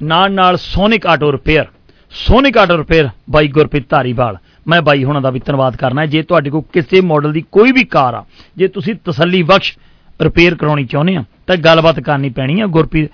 [0.03, 1.65] ਨਾਲ ਨਾਲ Sonic Auto Repair
[2.11, 4.37] Sonic Auto Repair ਬਾਈ ਗੁਰਪ੍ਰੀਤ ਧਾਰੀਵਾਲ।
[4.67, 7.71] ਮੈਂ ਬਾਈ ਹੁਣਾਂ ਦਾ ਵੀ ਧੰਨਵਾਦ ਕਰਨਾ ਹੈ। ਜੇ ਤੁਹਾਡੇ ਕੋਲ ਕਿਸੇ ਮਾਡਲ ਦੀ ਕੋਈ
[7.71, 8.25] ਵੀ ਕਾਰ ਆ,
[8.57, 9.77] ਜੇ ਤੁਸੀਂ ਤਸੱਲੀ ਬਖਸ਼
[10.19, 13.11] ਰਿਪੇਅਰ ਕਰਾਉਣੀ ਚਾਹੁੰਦੇ ਆ, ਤਾਂ ਗੱਲਬਾਤ ਕਰਨੀ ਪੈਣੀ ਆ। ਗੁਰਪ੍ਰੀਤ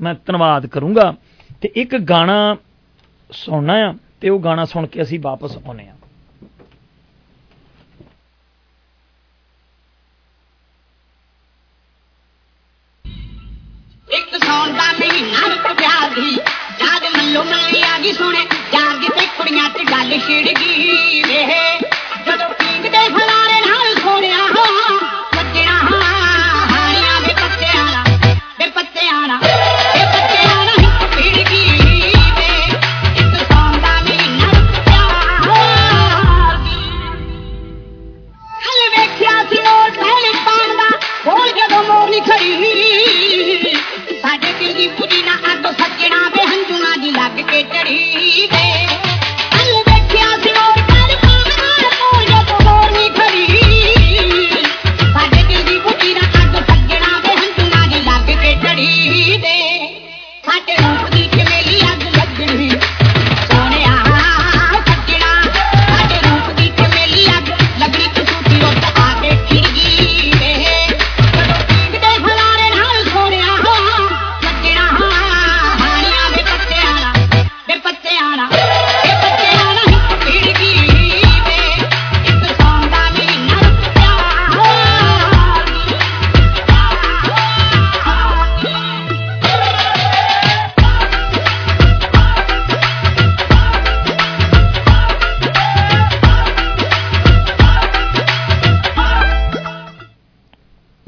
[0.00, 1.14] ਮੈਂ ਧੰਨਵਾਦ ਕਰੂੰਗਾ।
[1.60, 2.56] ਤੇ ਇੱਕ ਗਾਣਾ
[3.32, 5.94] ਸੁਣਨਾ ਆ। ਤੇ ਉਹ ਗਾਣਾ ਸੁਣ ਕੇ ਅਸੀਂ ਵਾਪਸ ਆਉਨੇ ਆ
[14.08, 16.30] ਇੱਕ ਸੌਣ ਦਾ ਮਹੀਨਾ ਇੱਕ ਪਿਆਰ ਦੀ
[16.80, 21.44] ਯਾਦ ਮੱਲੋ ਮੱਲੀ ਆ ਗਈ ਸੁਣੇ ਜਾਗ ਤੇ ਕੁੜੀਆਂ ਤੇ ਗੱਲ ਛਿੜ ਗਈ ਵੇ।
[22.26, 24.46] ਜਦੋਂ ਪੀਂਗ ਦੇ ਹਲਾਰੇ ਨਾਲ ਸੋਹਣਿਆ
[25.36, 25.78] ਵੱਜਣਾ
[26.70, 28.04] ਹਾਣੀਆਂ ਦੇ ਪੱਤਿਆਂ ਦਾ
[28.58, 29.38] ਦੇ ਪੱਤਿਆਂ ਦਾ
[42.20, 43.74] ਜਦੋਂ ਮੋਰਨੀ ਖੜੀ।
[44.22, 48.89] ਸਾਡੇ ਦਿਲ ਦੀ ਪੁਦੀ ਨਾ ਅੱਗ ਸੱਜਣਾ ਵੇ, ਹੰਝੂਆਂ ਦੀ ਲੱਗ ਕੇ ਚੜੀ ਵੇ।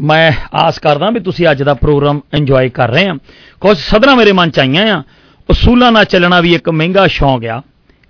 [0.03, 3.15] ਮੈਂ ਆਸ ਕਰਦਾ ਵੀ ਤੁਸੀਂ ਅੱਜ ਦਾ ਪ੍ਰੋਗਰਾਮ ਇੰਜੋਏ ਕਰ ਰਹੇ ਆ।
[3.61, 5.03] ਕੁਝ ਸਦਰਾਂ ਮੇਰੇ ਮਨ ਚ ਆਈਆਂ ਆ।
[5.51, 7.63] ਉਸੂਲਾਂ ਨਾਲ ਚੱਲਣਾ ਵੀ ਇੱਕ ਮਹਿੰਗਾ ਸ਼ੌਂਕ ਆ।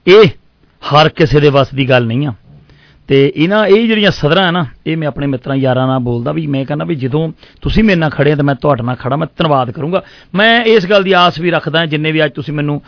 [0.07, 0.25] ਇਹ
[0.83, 2.35] ਹਰ ਕਿਸੇ ਦੇ ਵੱਸ ਦੀ ਗੱਲ ਨਹੀਂ ਆ।
[3.09, 6.47] ਤੇ ਇਹਨਾਂ ਇਹ ਜਿਹੜੀਆਂ ਸਦਰਾਂ ਆ ਨਾ, ਇਹ ਮੈਂ ਆਪਣੇ ਮਿੱਤਰਾਂ ਯਾਰਾਂ ਨਾਲ ਬੋਲਦਾ ਵੀ
[6.47, 7.33] ਮੈਂ ਕਹਿੰਦਾ ਵੀ ਜਦੋਂ
[7.63, 10.03] ਤੁਸੀਂ ਮੇਰੇ ਨਾਲ ਖੜੇ ਆ ਤਾਂ ਮੈਂ ਤੁਹਾਡੇ ਨਾਲ ਖੜਾ, ਮੈਂ ਧੰਨਵਾਦ ਕਰੂੰਗਾ।
[10.35, 12.83] ਮੈਂ ਇਸ ਗੱਲ ਦੀ ਆਸ ਵੀ ਰੱਖਦਾ ਜਿੰਨੇ ਵੀ ਅੱਜ ਤੁਸੀਂ ਮੈਨੂੰ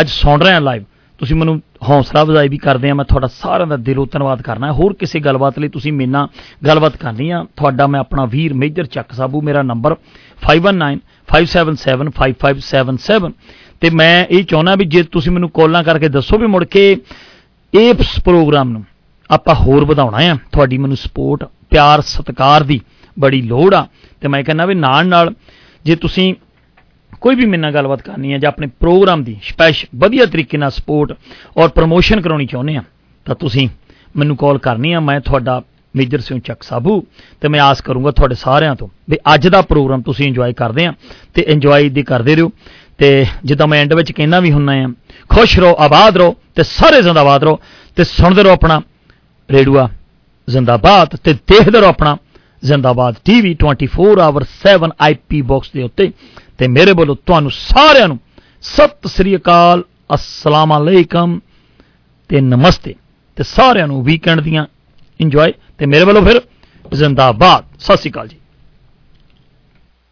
[0.00, 0.82] ਅੱਜ ਸੁਣ ਰਹੇ ਆ ਲਾਈਵ
[1.18, 4.72] ਤੁਸੀਂ ਮੈਨੂੰ ਹੌਸਲਾ ਅਫਜ਼ਾਈ ਵੀ ਕਰਦੇ ਆ, ਮੈਂ ਤੁਹਾਡਾ ਸਾਰਿਆਂ ਦਾ ਦਿਲੋਂ ਧੰਨਵਾਦ ਕਰਨਾ। ਹੈ
[4.72, 6.28] ਹੋਰ ਕਿਸੇ ਗੱਲਬਾਤ ਲਈ ਤੁਸੀਂ ਮੇਰੇ ਨਾਲ
[6.66, 9.96] ਗੱਲਬਾਤ ਕਰਨੀ ਆ, ਤੁਹਾਡਾ ਮੈਂ ਆਪਣਾ ਵੀਰ ਮੇਜਰ ਚੱਕ ਸਾਬੂ, ਮੇਰਾ ਨੰਬਰ
[10.42, 13.32] 5195775577
[13.80, 16.96] ਤੇ ਮੈਂ ਇਹ ਚਾਹੁੰਦਾ ਵੀ ਜੇ ਤੁਸੀਂ ਮੈਨੂੰ ਕਾਲਾਂ ਕਰਕੇ ਦੱਸੋ ਵੀ ਮੁੜ ਕੇ
[17.72, 18.84] ਇਸ ਪ੍ਰੋਗਰਾਮ ਨੂੰ
[19.30, 22.80] ਆਪਾਂ ਹੋਰ ਵਧਾਉਣਾ ਆ, ਤੁਹਾਡੀ ਮੈਨੂੰ ਸਪੋਰਟ, ਪਿਆਰ, ਸਤਿਕਾਰ ਦੀ
[23.16, 23.86] ਬੜੀ ਲੋੜ ਆ।
[24.20, 25.34] ਤੇ ਮੈਂ ਕਹਿੰਦਾ ਵੀ ਨਾਲ ਨਾਲ
[25.84, 26.34] ਜੇ ਤੁਸੀਂ
[27.20, 30.70] ਕੋਈ ਵੀ ਮੇਰੇ ਨਾਲ ਗੱਲਬਾਤ ਕਰਨੀ ਹੈ ਜਾਂ ਆਪਣੇ ਪ੍ਰੋਗਰਾਮ ਦੀ ਸਪੈਸ਼ਲ ਵਧੀਆ ਤਰੀਕੇ ਨਾਲ
[30.70, 31.12] ਸਪੋਰਟ
[31.56, 32.82] ਔਰ ਪ੍ਰੋਮੋਸ਼ਨ ਕਰਾਉਣੀ ਚਾਹੁੰਦੇ ਆ
[33.24, 33.68] ਤਾਂ ਤੁਸੀਂ
[34.16, 35.62] ਮੈਨੂੰ ਕਾਲ ਕਰਨੀ ਆ ਮੈਂ ਤੁਹਾਡਾ
[35.96, 37.06] ਮੇਜਰ ਸਿੰਘ ਚੱਕ ਸਾਬੂ
[37.40, 40.92] ਤੇ ਮੈਂ ਆਸ ਕਰੂੰਗਾ ਤੁਹਾਡੇ ਸਾਰਿਆਂ ਤੋਂ ਵੀ ਅੱਜ ਦਾ ਪ੍ਰੋਗਰਾਮ ਤੁਸੀਂ ਇੰਜੋਏ ਕਰਦੇ ਆ
[41.34, 42.52] ਤੇ ਇੰਜੋਏ ਦੀ ਕਰਦੇ ਰਹੋ।
[42.98, 44.88] ਤੇ ਜਿੱਦਾਂ ਮੈਂ ਐਂਡ ਵਿੱਚ ਕਹਿੰਦਾ ਵੀ ਹੁੰਨਾ ਆ
[45.28, 47.60] ਖੁਸ਼ ਰਹੋ, ਆਬਾਦ ਰਹੋ ਤੇ ਸਾਰੇ ਜ਼ਿੰਦਾਬਾਦ ਰਹੋ
[47.96, 48.80] ਤੇ ਸੁਣਦੇ ਰਹੋ ਆਪਣਾ
[49.50, 49.88] ਰੇਡੂਆ
[50.48, 52.16] ਜ਼ਿੰਦਾਬਾਦ ਤੇ ਦੇਖਦੇ ਰਹੋ ਆਪਣਾ
[52.64, 56.12] ਜ਼ਿੰਦਾਬਾਦ ਟੀਵੀ 24 ਆਵਰ 7 ਆਈਪੀ ਬਾਕਸ ਦੇ ਉੱਤੇ।
[56.58, 58.18] ਤੇ ਮੇਰੇ ਵੱਲੋਂ ਤੁਹਾਨੂੰ ਸਾਰਿਆਂ ਨੂੰ
[58.62, 59.82] ਸਤਿ ਸ੍ਰੀ ਅਕਾਲ
[60.14, 61.40] ਅਸਲਾਮ ਅਲੈਕਮ
[62.28, 62.94] ਤੇ ਨਮਸਤੇ।
[63.36, 64.66] ਤੇ ਸਾਰਿਆਂ ਨੂੰ ਵੀਕਐਂਡ ਦੀਆਂ
[65.20, 66.40] ਇੰਜੋਏ ਤੇ ਮੇਰੇ ਵੱਲੋਂ ਫਿਰ
[66.94, 68.36] ਜ਼ਿੰਦਾਬਾਦ। ਸਤਿ ਸ੍ਰੀ ਅਕਾਲ ਜੀ।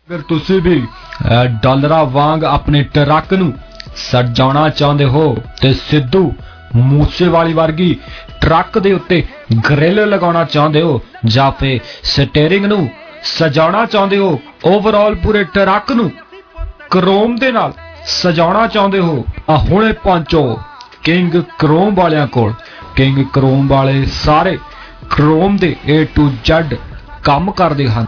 [0.08, 3.52] ਅਗਰ ਤੁਸੀਂ ਵੀ ਅਹ, ਡਾਲਰਾਂ ਵਾਂਗ ਆਪਣੇ ਟਰੱਕ ਨੂੰ
[3.96, 6.32] ਸਜਾਉਣਾ ਚਾਹੁੰਦੇ ਹੋ ਤੇ ਸਿੱਧੂ
[6.76, 7.96] ਮੂਸੇਵਾਲੀ ਵਰਗੀ
[8.40, 9.22] ਟਰੱਕ ਦੇ ਉੱਤੇ
[9.70, 12.88] ਗ੍ਰਿਲ ਲਗਾਉਣਾ ਚਾਹੁੰਦੇ ਹੋ ਜਾਂ ਫੇ ਸਟੀਅਰਿੰਗ ਨੂੰ
[13.24, 16.10] ਸਜਾਉਣਾ ਚਾਹੁੰਦੇ ਹੋ ਓਵਰਆਲ ਪੂਰੇ ਟਰੱਕ ਨੂੰ
[16.94, 17.72] ਕ੍ਰੋਮ ਦੇ ਨਾਲ
[18.06, 20.60] ਸਜਾਉਣਾ ਚਾਹੁੰਦੇ ਹੋ ਆ ਹੁਣੇ ਪਹੁੰਚੋ
[21.02, 22.52] ਕਿੰਗ ਕ੍ਰੋਮ ਵਾਲਿਆਂ ਕੋਲ।
[22.96, 24.58] ਕਿੰਗ ਕ੍ਰੋਮ ਵਾਲੇ ਸਾਰੇ
[25.10, 26.76] ਕ੍ਰੋਮ ਦੇ A to Z
[27.24, 28.06] ਕੰਮ ਕਰਦੇ ਹਨ।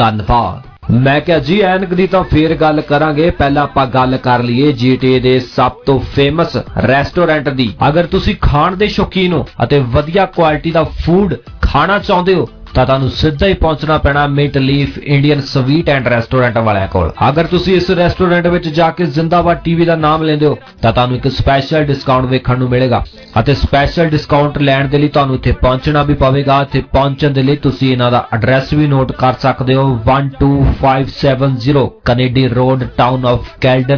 [0.00, 4.72] ਧੰਨਵਾਦ। ਮੈਂ ਕਿਹਾ ਜੀ, ਐਨਕ ਦੀ ਤਾਂ ਫੇਰ ਗੱਲ ਕਰਾਂਗੇ। ਪਹਿਲਾਂ ਆਪਾਂ ਗੱਲ ਕਰ ਲਈਏ
[4.72, 10.24] ਜੀਟੀਏ ਦੇ ਸਭ ਤੋਂ ਫੇਮਸ ਰੈਸਟੋਰੈਂਟ ਦੀ। ਅਗਰ ਤੁਸੀਂ ਖਾਣ ਦੇ ਸ਼ੌਕੀਨ ਹੋ ਅਤੇ ਵਧੀਆ
[10.26, 15.40] ਕੁਆਲਿਟੀ ਦਾ ਫੂਡ ਖਾਣਾ ਚਾਹੁੰਦੇ ਹੋ ਤਾਂ ਤੁਹਾਨੂੰ ਸਿੱਧਾ ਹੀ ਪਹੁੰਚਣਾ ਪੈਣਾ Mint Leaf Indian
[15.40, 19.96] Sweet and Restaurant ਵਾਲਿਆਂ ਕੋਲ। ਅਗਰ ਤੁਸੀਂ ਇਸ ਰੈਸਟੋਰੈਂਟ ਵਿੱਚ ਜਾ ਕੇ ਜ਼ਿੰਦਾਬਾਦ ਟੀਵੀ ਦਾ
[19.96, 23.02] ਨਾਮ ਲੈਂਦੇ ਹੋ, ਤਾਂ ਤੁਹਾਨੂੰ ਇੱਕ ਸਪੈਸ਼ਲ ਡਿਸਕਾਊਂਟ ਵੇਖਣ ਨੂੰ ਮਿਲੇਗਾ।
[23.40, 27.56] ਅਤੇ ਸਪੈਸ਼ਲ ਡਿਸਕਾਊਂਟ ਲੈਣ ਦੇ ਲਈ ਤੁਹਾਨੂੰ ਇੱਥੇ ਪਹੁੰਚਣਾ ਵੀ ਪਵੇਗਾ। ਇੱਥੇ ਪਹੁੰਚਣ ਦੇ ਲਈ
[27.56, 33.88] ਤੁਸੀਂ ਇਹਨਾਂ ਦਾ ਐਡਰੈਸ ਵੀ ਨੋਟ ਕਰ ਸਕਦੇ ਹੋ। 12570 Kennedy Road Town of Caledon